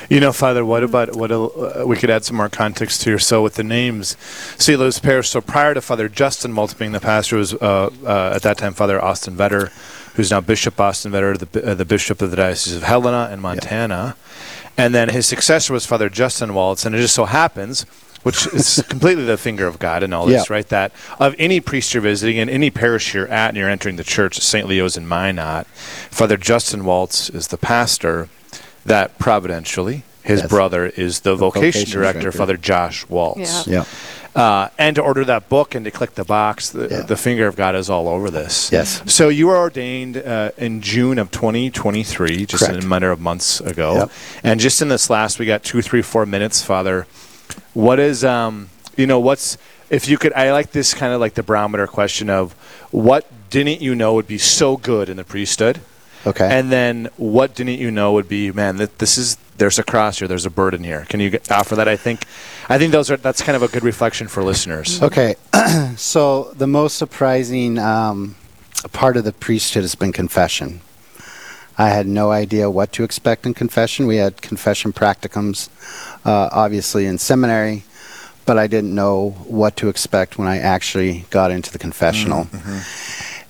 You 0.08 0.20
know, 0.20 0.32
Father, 0.32 0.64
what 0.64 0.84
about 0.84 1.16
what 1.16 1.32
uh, 1.32 1.84
we 1.84 1.96
could 1.96 2.10
add 2.10 2.24
some 2.24 2.36
more 2.36 2.48
context 2.48 3.02
here? 3.02 3.18
So, 3.18 3.42
with 3.42 3.54
the 3.54 3.64
names, 3.64 4.16
St. 4.56 4.78
Leo's 4.78 5.00
Parish. 5.00 5.30
So, 5.30 5.40
prior 5.40 5.74
to 5.74 5.80
Father 5.80 6.08
Justin 6.08 6.54
Waltz 6.54 6.74
being 6.74 6.92
the 6.92 7.00
pastor, 7.00 7.36
was 7.36 7.54
uh, 7.54 7.90
uh, 8.04 8.32
at 8.34 8.42
that 8.42 8.58
time 8.58 8.74
Father 8.74 9.02
Austin 9.02 9.34
Vetter, 9.34 9.70
who's 10.14 10.30
now 10.30 10.40
Bishop 10.40 10.78
Austin 10.80 11.12
Vetter, 11.12 11.38
the, 11.38 11.70
uh, 11.70 11.74
the 11.74 11.84
Bishop 11.84 12.20
of 12.22 12.30
the 12.30 12.36
Diocese 12.36 12.76
of 12.76 12.82
Helena 12.82 13.28
and 13.30 13.40
Montana. 13.42 14.16
And 14.76 14.94
then 14.94 15.08
his 15.10 15.26
successor 15.26 15.72
was 15.72 15.84
Father 15.86 16.08
Justin 16.08 16.54
Waltz, 16.54 16.84
and 16.86 16.94
it 16.94 16.98
just 16.98 17.14
so 17.14 17.24
happens, 17.26 17.82
which 18.22 18.46
is 18.48 18.82
completely 18.88 19.24
the 19.24 19.36
finger 19.36 19.66
of 19.66 19.78
God 19.78 20.02
and 20.02 20.14
all 20.14 20.26
this, 20.26 20.48
Yeah. 20.48 20.54
right? 20.54 20.68
That 20.68 20.92
of 21.18 21.34
any 21.38 21.60
priest 21.60 21.92
you're 21.94 22.02
visiting 22.02 22.36
in 22.38 22.48
any 22.48 22.70
parish 22.70 23.12
you're 23.14 23.28
at 23.28 23.48
and 23.48 23.56
you're 23.56 23.68
entering 23.68 23.96
the 23.96 24.04
church, 24.04 24.38
St. 24.40 24.66
Leo's 24.66 24.96
in 24.96 25.06
Minot, 25.08 25.66
Father 26.10 26.36
Justin 26.36 26.84
Waltz 26.84 27.28
is 27.30 27.48
the 27.48 27.58
pastor 27.58 28.28
that 28.86 29.18
providentially 29.18 30.02
his 30.24 30.40
Yes. 30.40 30.48
brother 30.48 30.86
is 30.86 31.20
the, 31.20 31.34
vocation, 31.34 31.62
vocation 31.82 31.90
director, 31.90 32.20
director. 32.20 32.38
Father 32.38 32.56
Josh 32.56 33.06
Waltz. 33.08 33.66
Yeah. 33.66 33.84
Uh, 34.34 34.68
and 34.78 34.96
to 34.96 35.02
order 35.02 35.24
that 35.26 35.48
book 35.50 35.74
and 35.74 35.84
to 35.84 35.90
click 35.90 36.14
the 36.14 36.24
box, 36.24 36.70
the, 36.70 36.88
Yeah. 36.88 37.02
the 37.02 37.16
finger 37.16 37.46
of 37.46 37.54
God 37.54 37.74
is 37.74 37.90
all 37.90 38.08
over 38.08 38.30
this. 38.30 38.72
Yes. 38.72 39.02
So 39.12 39.28
you 39.28 39.46
were 39.48 39.58
ordained 39.58 40.16
uh, 40.16 40.52
in 40.56 40.80
June 40.80 41.18
of 41.18 41.30
2023, 41.30 42.46
just 42.46 42.64
Correct. 42.64 42.78
in 42.78 42.82
a 42.84 42.86
matter 42.86 43.10
of 43.10 43.20
months 43.20 43.60
ago. 43.60 43.94
Yep. 43.94 44.10
And 44.42 44.58
just 44.60 44.80
in 44.80 44.88
this 44.88 45.10
last, 45.10 45.38
we 45.38 45.44
got 45.44 45.62
two, 45.62 45.82
three, 45.82 46.00
four 46.00 46.24
minutes, 46.24 46.62
Father. 46.62 47.06
What 47.74 47.98
is, 47.98 48.24
um, 48.24 48.70
you 48.96 49.06
know, 49.06 49.20
what's, 49.20 49.58
if 49.90 50.08
you 50.08 50.16
could, 50.16 50.32
I 50.32 50.52
like 50.52 50.72
this 50.72 50.94
kind 50.94 51.12
of 51.12 51.20
like 51.20 51.34
the 51.34 51.42
barometer 51.42 51.86
question 51.86 52.30
of 52.30 52.52
what 52.90 53.26
didn't 53.50 53.82
you 53.82 53.94
know 53.94 54.14
would 54.14 54.26
be 54.26 54.38
so 54.38 54.78
good 54.78 55.10
in 55.10 55.18
the 55.18 55.24
priesthood? 55.24 55.80
Okay. 56.26 56.48
And 56.48 56.70
then 56.70 57.08
what 57.16 57.54
didn't 57.54 57.78
you 57.78 57.90
know 57.90 58.12
would 58.12 58.28
be, 58.28 58.52
man, 58.52 58.76
that 58.76 58.98
this 58.98 59.18
is, 59.18 59.36
there's 59.56 59.78
a 59.78 59.82
cross 59.82 60.18
here, 60.18 60.28
there's 60.28 60.46
a 60.46 60.50
burden 60.50 60.84
here. 60.84 61.04
Can 61.08 61.20
you 61.20 61.30
get, 61.30 61.50
offer 61.50 61.74
that? 61.76 61.88
I 61.88 61.96
think, 61.96 62.24
I 62.68 62.78
think 62.78 62.92
those 62.92 63.10
are, 63.10 63.16
that's 63.16 63.42
kind 63.42 63.56
of 63.56 63.62
a 63.62 63.68
good 63.68 63.82
reflection 63.82 64.28
for 64.28 64.42
listeners. 64.42 65.02
Okay, 65.02 65.34
so 65.96 66.52
the 66.54 66.66
most 66.66 66.96
surprising 66.96 67.78
um, 67.78 68.36
part 68.92 69.16
of 69.16 69.24
the 69.24 69.32
priesthood 69.32 69.82
has 69.82 69.94
been 69.94 70.12
confession. 70.12 70.80
I 71.78 71.88
had 71.88 72.06
no 72.06 72.30
idea 72.30 72.70
what 72.70 72.92
to 72.92 73.04
expect 73.04 73.46
in 73.46 73.54
confession. 73.54 74.06
We 74.06 74.16
had 74.16 74.42
confession 74.42 74.92
practicums, 74.92 75.68
uh, 76.24 76.48
obviously 76.52 77.06
in 77.06 77.18
seminary, 77.18 77.84
but 78.44 78.58
I 78.58 78.66
didn't 78.66 78.94
know 78.94 79.30
what 79.46 79.76
to 79.78 79.88
expect 79.88 80.38
when 80.38 80.48
I 80.48 80.58
actually 80.58 81.24
got 81.30 81.50
into 81.50 81.72
the 81.72 81.78
confessional. 81.78 82.46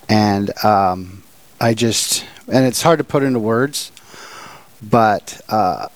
And 0.09 0.53
um, 0.65 1.23
I 1.61 1.75
just, 1.75 2.25
and 2.49 2.67
it's 2.67 2.83
hard 2.83 2.99
to 2.99 3.05
put 3.05 3.23
into 3.23 3.39
words, 3.39 3.93
but 4.83 5.41
uh, 5.49 5.89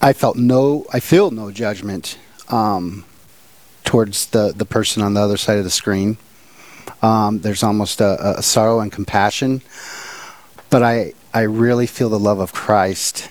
I 0.00 0.12
felt 0.12 0.36
no, 0.36 0.86
I 0.92 1.00
feel 1.00 1.30
no 1.30 1.50
judgment 1.50 2.18
um, 2.48 3.04
towards 3.84 4.26
the, 4.26 4.52
the 4.54 4.64
person 4.64 5.02
on 5.02 5.14
the 5.14 5.20
other 5.20 5.36
side 5.36 5.58
of 5.58 5.64
the 5.64 5.70
screen. 5.70 6.16
Um, 7.02 7.40
there's 7.40 7.62
almost 7.62 8.00
a, 8.00 8.38
a 8.38 8.42
sorrow 8.42 8.80
and 8.80 8.90
compassion, 8.90 9.62
but 10.70 10.82
I, 10.82 11.14
I 11.34 11.42
really 11.42 11.86
feel 11.86 12.08
the 12.08 12.18
love 12.18 12.38
of 12.38 12.52
Christ 12.52 13.28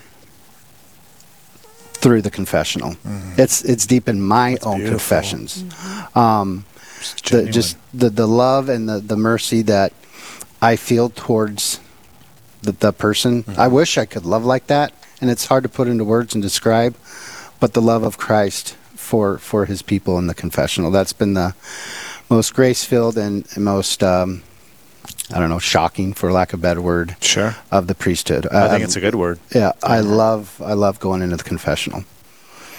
through 1.94 2.22
the 2.22 2.32
confessional. 2.32 2.96
It's 3.38 3.64
it's 3.64 3.86
deep 3.86 4.10
in 4.10 4.22
my 4.22 4.58
own 4.64 4.78
beautiful. 4.78 4.98
confessions. 4.98 5.64
Um, 6.16 6.66
the, 7.30 7.48
just 7.52 7.78
the, 7.94 8.10
the 8.10 8.28
love 8.28 8.70
and 8.70 8.90
the, 8.90 9.00
the 9.00 9.16
mercy 9.16 9.62
that 9.64 9.94
I 10.62 10.76
feel 10.76 11.10
towards 11.10 11.80
the, 12.62 12.72
the 12.72 12.92
person. 12.94 13.44
I 13.58 13.68
wish 13.68 13.98
I 13.98 14.06
could 14.06 14.26
love 14.26 14.46
like 14.46 14.68
that, 14.68 14.94
and 15.20 15.30
it's 15.30 15.48
hard 15.48 15.64
to 15.64 15.70
put 15.70 15.88
into 15.88 16.04
words 16.06 16.34
and 16.36 16.42
describe. 16.42 16.96
But 17.60 17.74
the 17.74 17.82
love 17.82 18.04
of 18.04 18.18
Christ 18.18 18.76
for 18.96 19.38
for 19.38 19.66
His 19.66 19.82
people 19.82 20.18
in 20.18 20.28
the 20.28 20.34
confessional. 20.34 20.92
That's 20.92 21.14
been 21.14 21.34
the 21.34 21.54
most 22.30 22.54
grace 22.54 22.84
filled 22.86 23.18
and, 23.18 23.46
and 23.56 23.64
most 23.66 24.04
um, 24.04 24.42
I 25.34 25.40
don't 25.40 25.50
know 25.50 25.60
shocking, 25.60 26.14
for 26.14 26.32
lack 26.32 26.54
of 26.54 26.60
a 26.60 26.62
better 26.62 26.82
word, 26.82 27.16
Sure. 27.22 27.56
of 27.72 27.88
the 27.88 27.96
priesthood. 27.96 28.46
I 28.48 28.68
think 28.68 28.76
Um, 28.80 28.84
it's 28.84 28.96
a 28.96 29.00
good 29.02 29.16
word. 29.16 29.40
yeah, 29.54 29.72
I 29.84 30.00
love 30.02 30.62
I 30.64 30.74
love 30.74 31.00
going 31.00 31.22
into 31.22 31.38
the 31.38 31.44
confessional. 31.44 32.04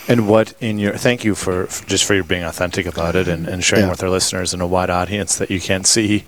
And 0.09 0.27
what 0.27 0.55
in 0.61 0.79
your 0.81 0.97
thank 0.97 1.23
you 1.25 1.35
for, 1.37 1.67
for 1.67 1.87
just 1.89 2.05
for 2.05 2.15
your 2.15 2.25
being 2.25 2.43
authentic 2.43 2.87
about 2.87 3.15
it 3.15 3.29
and, 3.29 3.47
and 3.47 3.63
sharing 3.63 3.85
Yeah. 3.85 3.91
with 3.91 4.03
our 4.03 4.11
listeners 4.11 4.53
and 4.53 4.61
a 4.61 4.67
wide 4.67 4.91
audience 4.91 5.37
that 5.37 5.49
you 5.51 5.61
can't 5.61 5.87
see, 5.87 6.25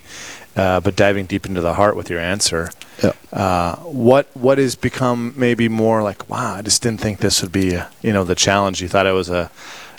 uh, 0.57 0.81
but 0.81 0.97
diving 0.97 1.27
deep 1.27 1.47
into 1.47 1.61
the 1.61 1.75
heart 1.75 1.97
with 1.97 2.11
your 2.11 2.21
answer. 2.21 2.71
Yeah. 3.03 3.13
Uh, 3.33 3.77
what 3.77 4.29
what 4.35 4.59
has 4.59 4.77
become 4.77 5.35
maybe 5.37 5.69
more 5.69 6.03
like 6.03 6.29
wow? 6.29 6.55
I 6.55 6.63
just 6.63 6.83
didn't 6.83 7.01
think 7.01 7.19
this 7.19 7.43
would 7.43 7.53
be 7.53 7.75
a, 7.75 7.91
you 8.03 8.13
know 8.13 8.25
the 8.25 8.35
challenge. 8.35 8.81
You 8.81 8.89
thought 8.89 9.07
it 9.07 9.13
was 9.13 9.31
a 9.31 9.51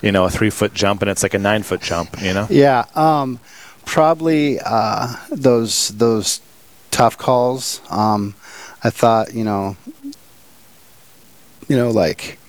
you 0.02 0.12
know 0.12 0.26
a 0.26 0.30
three 0.30 0.50
foot 0.50 0.74
jump 0.74 1.02
and 1.02 1.12
it's 1.12 1.24
like 1.24 1.34
a 1.34 1.40
nine 1.40 1.64
foot 1.64 1.82
jump. 1.82 2.22
You 2.22 2.34
know. 2.34 2.48
Yeah, 2.50 2.86
um, 2.96 3.40
probably 3.86 4.60
uh, 4.64 5.16
those 5.30 5.90
those 5.90 6.42
tough 6.92 7.18
calls. 7.18 7.82
Um, 7.90 8.36
I 8.84 8.90
thought, 8.90 9.34
you 9.34 9.44
know, 9.44 9.76
you 11.68 11.76
know, 11.76 11.92
like 11.92 12.40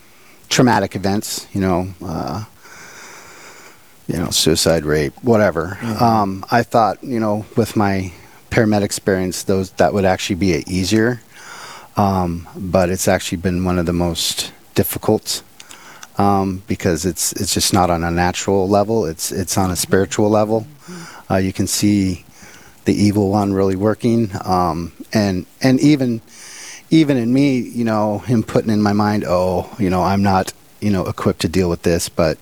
traumatic 0.49 0.95
events. 0.95 1.47
You 1.53 1.61
know, 1.61 1.88
uh, 2.05 2.45
you 4.07 4.19
know, 4.19 4.31
suicide, 4.31 4.85
rape, 4.85 5.12
whatever. 5.23 5.79
Um, 6.01 6.45
I 6.51 6.62
thought, 6.62 7.03
you 7.03 7.19
know, 7.19 7.45
with 7.57 7.77
my 7.77 8.12
paramedic 8.51 8.85
experience, 8.85 9.42
those 9.42 9.73
that 9.73 9.92
would 9.92 10.05
actually 10.05 10.37
be 10.37 10.64
easier. 10.66 11.21
Um, 11.97 12.47
but 12.55 12.90
it's 12.90 13.09
actually 13.09 13.38
been 13.38 13.64
one 13.64 13.79
of 13.79 13.87
the 13.87 13.92
most 13.92 14.53
difficult 14.75 15.42
um, 16.19 16.62
because 16.66 17.05
it's 17.05 17.33
it's 17.33 17.53
just 17.53 17.73
not 17.73 17.90
on 17.90 18.05
a 18.05 18.11
natural 18.11 18.69
level. 18.69 19.07
It's 19.07 19.33
it's 19.33 19.59
on 19.59 19.71
a 19.71 19.77
spiritual 19.77 20.31
level. 20.31 20.66
Uh, 21.31 21.37
you 21.37 21.53
can 21.53 21.66
see 21.66 22.25
the 22.85 22.95
evil 22.95 23.31
one 23.31 23.53
really 23.53 23.77
working, 23.77 24.31
um, 24.45 24.92
and 25.12 25.47
and 25.61 25.81
even 25.81 26.21
even 26.90 27.16
in 27.16 27.33
me, 27.33 27.59
you 27.59 27.85
know, 27.85 28.19
him 28.19 28.42
putting 28.42 28.71
in 28.71 28.81
my 28.81 28.92
mind, 28.92 29.25
oh, 29.27 29.75
you 29.79 29.90
know, 29.90 30.03
I'm 30.03 30.23
not 30.23 30.53
you 30.81 30.90
know 30.90 31.07
equipped 31.07 31.40
to 31.40 31.49
deal 31.49 31.69
with 31.69 31.83
this, 31.83 32.09
but 32.09 32.38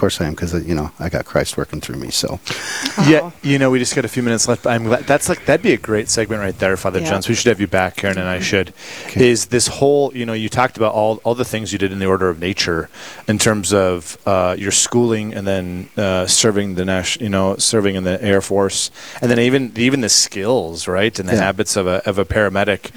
course 0.00 0.20
I 0.20 0.24
am 0.26 0.32
because 0.34 0.52
you 0.66 0.74
know 0.74 0.90
I 0.98 1.08
got 1.10 1.24
Christ 1.26 1.56
working 1.56 1.80
through 1.80 1.96
me. 1.96 2.10
So 2.10 2.40
Yeah, 3.06 3.30
you 3.42 3.58
know, 3.58 3.70
we 3.70 3.78
just 3.78 3.94
got 3.94 4.04
a 4.04 4.08
few 4.16 4.22
minutes 4.22 4.48
left. 4.48 4.66
I'm 4.66 4.84
glad 4.84 5.04
that's 5.04 5.28
like 5.28 5.44
that'd 5.46 5.62
be 5.62 5.72
a 5.72 5.76
great 5.90 6.08
segment 6.08 6.40
right 6.40 6.58
there, 6.58 6.76
Father 6.76 7.00
Yeah. 7.00 7.10
Johns. 7.10 7.28
We 7.28 7.34
should 7.34 7.48
have 7.48 7.60
you 7.60 7.66
back, 7.66 7.96
Karen, 7.96 8.18
and 8.18 8.28
I 8.28 8.40
should. 8.40 8.72
Is 9.14 9.46
this 9.46 9.66
whole, 9.78 10.12
you 10.16 10.24
know, 10.26 10.32
you 10.32 10.48
talked 10.48 10.76
about 10.76 10.92
all 10.94 11.20
all 11.24 11.34
the 11.34 11.44
things 11.44 11.72
you 11.72 11.78
did 11.78 11.92
in 11.92 11.98
the 11.98 12.06
order 12.06 12.28
of 12.30 12.40
nature, 12.40 12.88
in 13.28 13.38
terms 13.38 13.72
of 13.72 14.16
uh, 14.26 14.54
your 14.58 14.72
schooling 14.72 15.34
and 15.34 15.46
then 15.46 15.88
uh, 15.96 16.26
serving 16.26 16.74
the 16.76 16.84
national, 16.84 17.22
you 17.24 17.30
know, 17.30 17.56
serving 17.56 17.94
in 17.96 18.04
the 18.04 18.16
Air 18.22 18.40
Force, 18.40 18.90
and 19.20 19.30
then 19.30 19.38
even 19.38 19.72
even 19.76 20.00
the 20.00 20.08
skills, 20.08 20.88
right, 20.88 21.18
and 21.20 21.28
the 21.28 21.34
Yeah. 21.34 21.42
habits 21.48 21.76
of 21.76 21.86
a 21.86 21.96
of 22.08 22.18
a 22.18 22.24
paramedic, 22.24 22.90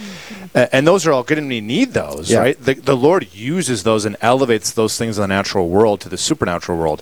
A- 0.55 0.69
and 0.75 0.85
those 0.87 1.05
are 1.07 1.11
all 1.11 1.23
good, 1.23 1.37
and 1.37 1.47
we 1.49 1.61
need 1.61 1.93
those, 1.93 2.29
Yeah. 2.31 2.39
right? 2.39 2.57
The, 2.67 2.75
the 2.75 2.95
Lord 2.95 3.27
uses 3.33 3.83
those 3.83 4.05
and 4.05 4.15
elevates 4.21 4.71
those 4.71 4.97
things 4.97 5.17
in 5.17 5.21
the 5.23 5.27
natural 5.27 5.67
world 5.69 5.99
to 6.01 6.09
the 6.09 6.17
supernatural 6.17 6.77
world. 6.77 6.92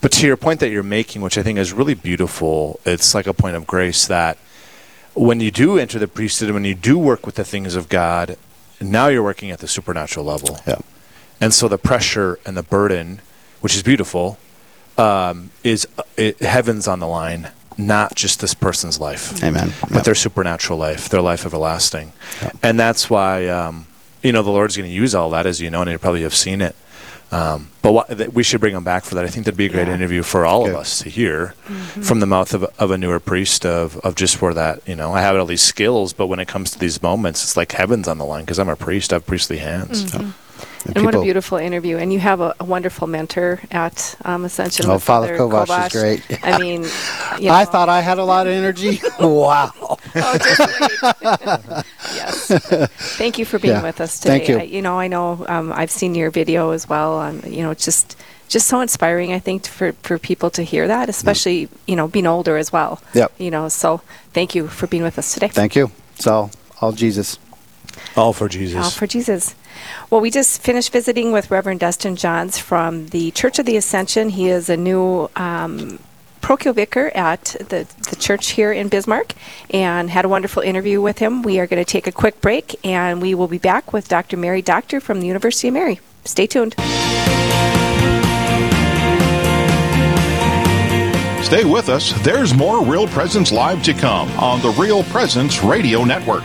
But 0.00 0.12
to 0.12 0.26
your 0.26 0.36
point 0.36 0.60
that 0.60 0.68
you're 0.70 0.82
making, 0.82 1.22
which 1.22 1.38
I 1.38 1.42
think 1.42 1.58
is 1.58 1.72
really 1.72 1.94
beautiful, 1.94 2.78
it's 2.84 3.14
like 3.14 3.26
a 3.26 3.34
point 3.34 3.56
of 3.56 3.66
grace 3.66 4.06
that 4.06 4.38
when 5.14 5.40
you 5.40 5.50
do 5.50 5.78
enter 5.78 5.98
the 5.98 6.06
priesthood, 6.08 6.48
and 6.48 6.54
when 6.54 6.64
you 6.64 6.74
do 6.74 6.98
work 6.98 7.26
with 7.26 7.34
the 7.34 7.44
things 7.44 7.74
of 7.74 7.88
God, 7.88 8.36
now 8.80 9.08
you're 9.08 9.22
working 9.22 9.50
at 9.50 9.58
the 9.58 9.68
supernatural 9.68 10.24
level. 10.24 10.58
Yeah. 10.66 10.78
And 11.40 11.52
so 11.52 11.68
the 11.68 11.78
pressure 11.78 12.38
and 12.46 12.56
the 12.56 12.62
burden, 12.62 13.20
which 13.60 13.74
is 13.74 13.82
beautiful, 13.82 14.38
um, 14.98 15.50
is 15.64 15.88
uh, 15.98 16.02
it, 16.16 16.38
heaven's 16.40 16.86
on 16.86 17.00
the 17.00 17.06
line, 17.08 17.48
not 17.78 18.14
just 18.14 18.40
this 18.40 18.54
person's 18.54 19.00
life 19.00 19.42
Amen. 19.42 19.72
but 19.80 19.90
Yeah. 19.90 20.00
their 20.02 20.14
supernatural 20.14 20.78
life, 20.78 21.08
their 21.08 21.22
life 21.22 21.46
everlasting. 21.46 22.12
And 22.62 22.78
that's 22.78 23.08
why, 23.08 23.48
um, 23.48 23.86
you 24.22 24.32
know, 24.32 24.42
the 24.42 24.50
Lord's 24.50 24.76
going 24.76 24.88
to 24.88 24.94
use 24.94 25.14
all 25.14 25.30
that, 25.30 25.46
as 25.46 25.60
you 25.60 25.70
know, 25.70 25.80
and 25.82 25.90
you 25.90 25.98
probably 25.98 26.22
have 26.22 26.34
seen 26.34 26.60
it. 26.60 26.76
Um, 27.32 27.68
but 27.82 27.92
what, 27.92 28.08
that 28.08 28.32
we 28.34 28.42
should 28.42 28.60
bring 28.60 28.74
him 28.74 28.82
back 28.84 29.04
for 29.04 29.14
that. 29.14 29.24
I 29.24 29.28
think 29.28 29.46
that'd 29.46 29.56
be 29.56 29.66
a 29.66 29.68
great 29.68 29.86
Yeah. 29.86 29.94
interview 29.94 30.22
for 30.24 30.44
all 30.44 30.64
Good. 30.64 30.74
of 30.74 30.80
us 30.80 30.98
to 31.00 31.08
hear 31.08 31.54
from 32.02 32.18
the 32.20 32.26
mouth 32.26 32.52
of, 32.54 32.64
a- 32.64 32.72
of 32.78 32.90
a 32.90 32.98
newer 32.98 33.20
priest 33.20 33.64
of, 33.64 33.96
of 33.98 34.16
just 34.16 34.42
where 34.42 34.52
that, 34.54 34.80
you 34.86 34.96
know, 34.96 35.12
I 35.12 35.20
have 35.20 35.36
all 35.36 35.46
these 35.46 35.62
skills, 35.62 36.12
but 36.12 36.26
when 36.26 36.40
it 36.40 36.48
comes 36.48 36.72
to 36.72 36.78
these 36.78 37.00
moments, 37.02 37.42
it's 37.44 37.56
like 37.56 37.70
heaven's 37.72 38.08
on 38.08 38.18
the 38.18 38.24
line 38.24 38.44
because 38.44 38.58
I'm 38.58 38.68
a 38.68 38.74
priest. 38.76 39.12
I 39.12 39.16
have 39.16 39.26
priestly 39.26 39.58
hands. 39.58 40.12
And 40.12 40.34
And 40.96 41.04
what 41.04 41.14
a 41.14 41.20
beautiful 41.22 41.56
interview. 41.58 41.98
And 41.98 42.12
you 42.12 42.18
have 42.20 42.40
a, 42.40 42.54
a 42.58 42.64
wonderful 42.64 43.06
mentor 43.06 43.60
at 43.70 44.16
um, 44.24 44.44
Ascension. 44.44 44.86
Oh, 44.86 44.94
with 44.94 45.02
Father 45.02 45.36
Kovacs 45.38 45.86
is 45.86 45.92
great. 45.92 46.44
I 46.44 46.58
mean, 46.58 46.82
you 47.38 47.50
I 47.50 47.64
thought 47.64 47.88
I 47.88 48.00
had 48.00 48.18
a 48.18 48.24
lot 48.24 48.46
of 48.46 48.52
energy. 48.54 49.00
wow. 49.20 49.70
Oh, 49.78 49.96
just 50.38 50.58
wait. 50.80 50.90
yes. 51.22 51.84
Thank 53.18 53.38
you 53.38 53.44
for 53.44 53.58
being 53.58 53.74
Yeah. 53.74 53.82
with 53.82 54.00
us 54.00 54.18
today. 54.20 54.38
Thank 54.38 54.48
you. 54.48 54.58
I, 54.58 54.62
you 54.62 54.82
know, 54.82 54.98
I 54.98 55.08
know 55.08 55.44
um, 55.48 55.72
I've 55.72 55.90
seen 55.90 56.14
your 56.14 56.30
video 56.30 56.70
as 56.70 56.88
well. 56.88 57.14
On 57.14 57.40
you 57.46 57.62
know, 57.62 57.74
just 57.74 58.16
just 58.48 58.66
so 58.66 58.80
inspiring. 58.80 59.32
I 59.32 59.38
think 59.38 59.66
for 59.66 59.92
for 60.02 60.18
people 60.18 60.50
to 60.50 60.62
hear 60.62 60.88
that, 60.88 61.08
especially 61.08 61.68
you 61.86 61.96
know, 61.96 62.08
being 62.08 62.26
older 62.26 62.56
as 62.56 62.72
well. 62.72 63.00
Yep. 63.14 63.32
You 63.38 63.50
know, 63.50 63.68
so 63.68 64.00
thank 64.32 64.54
you 64.54 64.68
for 64.68 64.86
being 64.86 65.02
with 65.02 65.18
us 65.18 65.32
today. 65.34 65.48
Thank 65.48 65.76
you. 65.76 65.90
It's 66.16 66.26
all 66.26 66.50
all 66.80 66.92
Jesus. 66.92 67.38
All 68.16 68.32
for 68.32 68.48
Jesus. 68.48 68.76
All 68.84 68.90
for 68.90 69.06
Jesus. 69.06 69.54
Well, 70.10 70.20
we 70.20 70.30
just 70.30 70.62
finished 70.62 70.92
visiting 70.92 71.32
with 71.32 71.50
Reverend 71.50 71.80
Dustin 71.80 72.16
Johns 72.16 72.58
from 72.58 73.08
the 73.08 73.30
Church 73.32 73.58
of 73.58 73.66
the 73.66 73.76
Ascension. 73.76 74.30
He 74.30 74.48
is 74.48 74.68
a 74.68 74.76
new 74.76 75.30
um, 75.36 75.98
parochial 76.40 76.74
vicar 76.74 77.08
at 77.14 77.56
the, 77.58 77.86
the 78.08 78.16
church 78.16 78.50
here 78.50 78.72
in 78.72 78.88
Bismarck 78.88 79.34
and 79.70 80.10
had 80.10 80.24
a 80.24 80.28
wonderful 80.28 80.62
interview 80.62 81.00
with 81.00 81.18
him. 81.18 81.42
We 81.42 81.58
are 81.60 81.66
going 81.66 81.82
to 81.82 81.90
take 81.90 82.06
a 82.06 82.12
quick 82.12 82.40
break 82.40 82.78
and 82.84 83.20
we 83.20 83.34
will 83.34 83.48
be 83.48 83.58
back 83.58 83.92
with 83.92 84.08
Dr. 84.08 84.36
Mary 84.36 84.62
Doctor 84.62 85.00
from 85.00 85.20
the 85.20 85.26
University 85.26 85.68
of 85.68 85.74
Mary. 85.74 86.00
Stay 86.24 86.46
tuned. 86.46 86.74
Stay 91.44 91.64
with 91.64 91.88
us. 91.88 92.12
There's 92.22 92.54
more 92.54 92.84
Real 92.84 93.08
Presence 93.08 93.50
Live 93.50 93.82
to 93.82 93.92
come 93.92 94.28
on 94.38 94.60
the 94.62 94.70
Real 94.70 95.02
Presence 95.04 95.64
Radio 95.64 96.04
Network. 96.04 96.44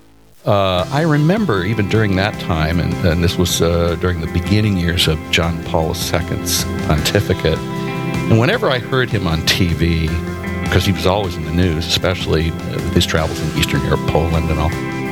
Uh, 0.45 0.87
I 0.91 1.01
remember 1.01 1.63
even 1.65 1.87
during 1.87 2.15
that 2.15 2.39
time, 2.39 2.79
and, 2.79 2.93
and 3.05 3.23
this 3.23 3.37
was 3.37 3.61
uh, 3.61 3.95
during 4.01 4.21
the 4.21 4.31
beginning 4.33 4.75
years 4.75 5.07
of 5.07 5.19
John 5.29 5.63
Paul 5.65 5.89
II's 5.89 6.63
pontificate, 6.87 7.59
and 7.59 8.39
whenever 8.39 8.69
I 8.71 8.79
heard 8.79 9.09
him 9.11 9.27
on 9.27 9.41
TV, 9.41 10.07
because 10.63 10.83
he 10.83 10.93
was 10.93 11.05
always 11.05 11.35
in 11.35 11.45
the 11.45 11.51
news, 11.51 11.85
especially 11.85 12.49
with 12.49 12.93
his 12.95 13.05
travels 13.05 13.39
in 13.39 13.59
Eastern 13.59 13.83
Europe, 13.83 13.99
Poland, 14.07 14.49
and 14.49 14.59
all, 14.59 14.71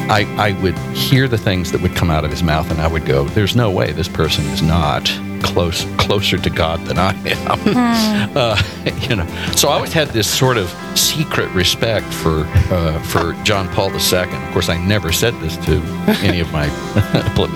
I, 0.09 0.25
I 0.39 0.59
would 0.63 0.77
hear 0.95 1.27
the 1.27 1.37
things 1.37 1.71
that 1.73 1.81
would 1.81 1.95
come 1.95 2.09
out 2.09 2.25
of 2.25 2.31
his 2.31 2.41
mouth, 2.41 2.71
and 2.71 2.81
I 2.81 2.87
would 2.87 3.05
go, 3.05 3.25
"There's 3.25 3.55
no 3.55 3.69
way 3.69 3.91
this 3.91 4.07
person 4.07 4.45
is 4.45 4.63
not 4.63 5.07
close 5.41 5.85
closer 5.97 6.37
to 6.37 6.49
God 6.49 6.79
than 6.85 6.97
I 6.97 7.13
am." 7.25 8.31
uh, 8.37 8.61
you 9.09 9.15
know, 9.15 9.25
so 9.55 9.69
I 9.69 9.73
always 9.73 9.93
had 9.93 10.09
this 10.09 10.27
sort 10.29 10.57
of 10.57 10.69
secret 10.97 11.49
respect 11.51 12.05
for 12.13 12.45
uh, 12.71 13.01
for 13.03 13.33
John 13.43 13.67
Paul 13.69 13.89
II. 13.91 14.19
Of 14.19 14.53
course, 14.53 14.69
I 14.69 14.77
never 14.85 15.11
said 15.11 15.33
this 15.41 15.57
to 15.65 15.81
any 16.23 16.39
of 16.39 16.51
my 16.51 16.67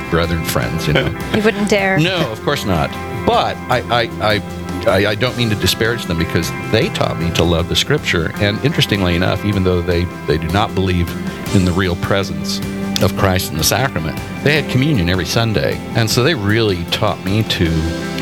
brethren 0.10 0.44
friends. 0.46 0.88
You 0.88 0.94
know, 0.94 1.20
You 1.36 1.44
wouldn't 1.44 1.70
dare. 1.70 2.00
no, 2.00 2.32
of 2.32 2.42
course 2.44 2.66
not. 2.66 2.90
But 3.26 3.56
I, 3.70 3.80
I, 3.90 4.02
I, 4.36 4.42
I, 4.86 5.06
I 5.12 5.16
don't 5.16 5.38
mean 5.38 5.50
to 5.50 5.56
disparage 5.56 6.06
them 6.06 6.18
because 6.18 6.52
they 6.72 6.90
taught 6.90 7.18
me 7.20 7.32
to 7.36 7.44
love 7.44 7.70
the 7.70 7.76
Scripture. 7.76 8.32
And 8.36 8.64
interestingly 8.66 9.16
enough, 9.16 9.46
even 9.46 9.64
though 9.64 9.82
they, 9.82 10.04
they 10.28 10.38
do 10.38 10.48
not 10.50 10.76
believe 10.76 11.10
in 11.56 11.64
the 11.64 11.72
real 11.72 11.96
presence 11.98 12.60
of 13.04 13.16
Christ 13.18 13.52
in 13.52 13.58
the 13.58 13.64
sacrament, 13.64 14.18
they 14.44 14.62
had 14.62 14.72
communion 14.72 15.10
every 15.10 15.26
Sunday. 15.26 15.76
And 15.96 16.10
so 16.10 16.24
they 16.24 16.34
really 16.34 16.84
taught 16.86 17.24
me 17.24 17.44
to 17.44 17.70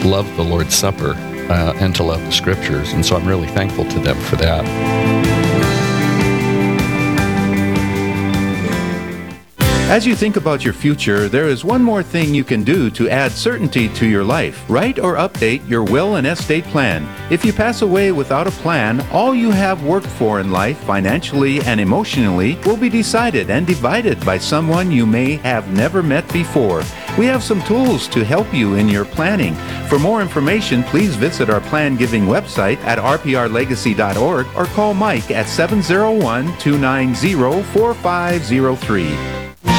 love 0.03 0.27
the 0.35 0.43
Lord's 0.43 0.75
Supper 0.75 1.11
uh, 1.49 1.73
and 1.79 1.95
to 1.95 2.03
love 2.03 2.21
the 2.21 2.31
Scriptures. 2.31 2.93
And 2.93 3.05
so 3.05 3.15
I'm 3.15 3.27
really 3.27 3.47
thankful 3.47 3.85
to 3.85 3.99
them 3.99 4.17
for 4.21 4.35
that. 4.37 5.20
As 9.91 10.07
you 10.07 10.15
think 10.15 10.37
about 10.37 10.63
your 10.63 10.73
future, 10.73 11.27
there 11.27 11.49
is 11.49 11.65
one 11.65 11.83
more 11.83 12.01
thing 12.01 12.33
you 12.33 12.45
can 12.45 12.63
do 12.63 12.89
to 12.91 13.09
add 13.09 13.33
certainty 13.33 13.89
to 13.89 14.07
your 14.07 14.23
life. 14.23 14.63
Write 14.69 14.99
or 14.99 15.15
update 15.15 15.67
your 15.67 15.83
will 15.83 16.15
and 16.15 16.25
estate 16.25 16.63
plan. 16.63 17.05
If 17.29 17.43
you 17.43 17.51
pass 17.51 17.81
away 17.81 18.13
without 18.13 18.47
a 18.47 18.51
plan, 18.51 19.01
all 19.11 19.35
you 19.35 19.51
have 19.51 19.83
worked 19.83 20.07
for 20.07 20.39
in 20.39 20.49
life, 20.49 20.77
financially 20.85 21.59
and 21.63 21.77
emotionally, 21.77 22.57
will 22.65 22.77
be 22.77 22.87
decided 22.87 23.49
and 23.49 23.67
divided 23.67 24.25
by 24.25 24.37
someone 24.37 24.93
you 24.93 25.05
may 25.05 25.35
have 25.43 25.73
never 25.73 26.01
met 26.01 26.25
before. 26.31 26.83
We 27.17 27.25
have 27.25 27.43
some 27.43 27.61
tools 27.63 28.07
to 28.15 28.23
help 28.23 28.53
you 28.53 28.75
in 28.75 28.87
your 28.87 29.03
planning. 29.03 29.55
For 29.89 29.99
more 29.99 30.21
information, 30.21 30.83
please 30.83 31.17
visit 31.17 31.49
our 31.49 31.59
plan 31.59 31.97
giving 31.97 32.27
website 32.27 32.77
at 32.85 32.97
rprlegacy.org 32.97 34.47
or 34.55 34.65
call 34.67 34.93
Mike 34.93 35.31
at 35.31 35.49
701 35.49 36.45
290 36.59 37.63
4503. 37.73 39.40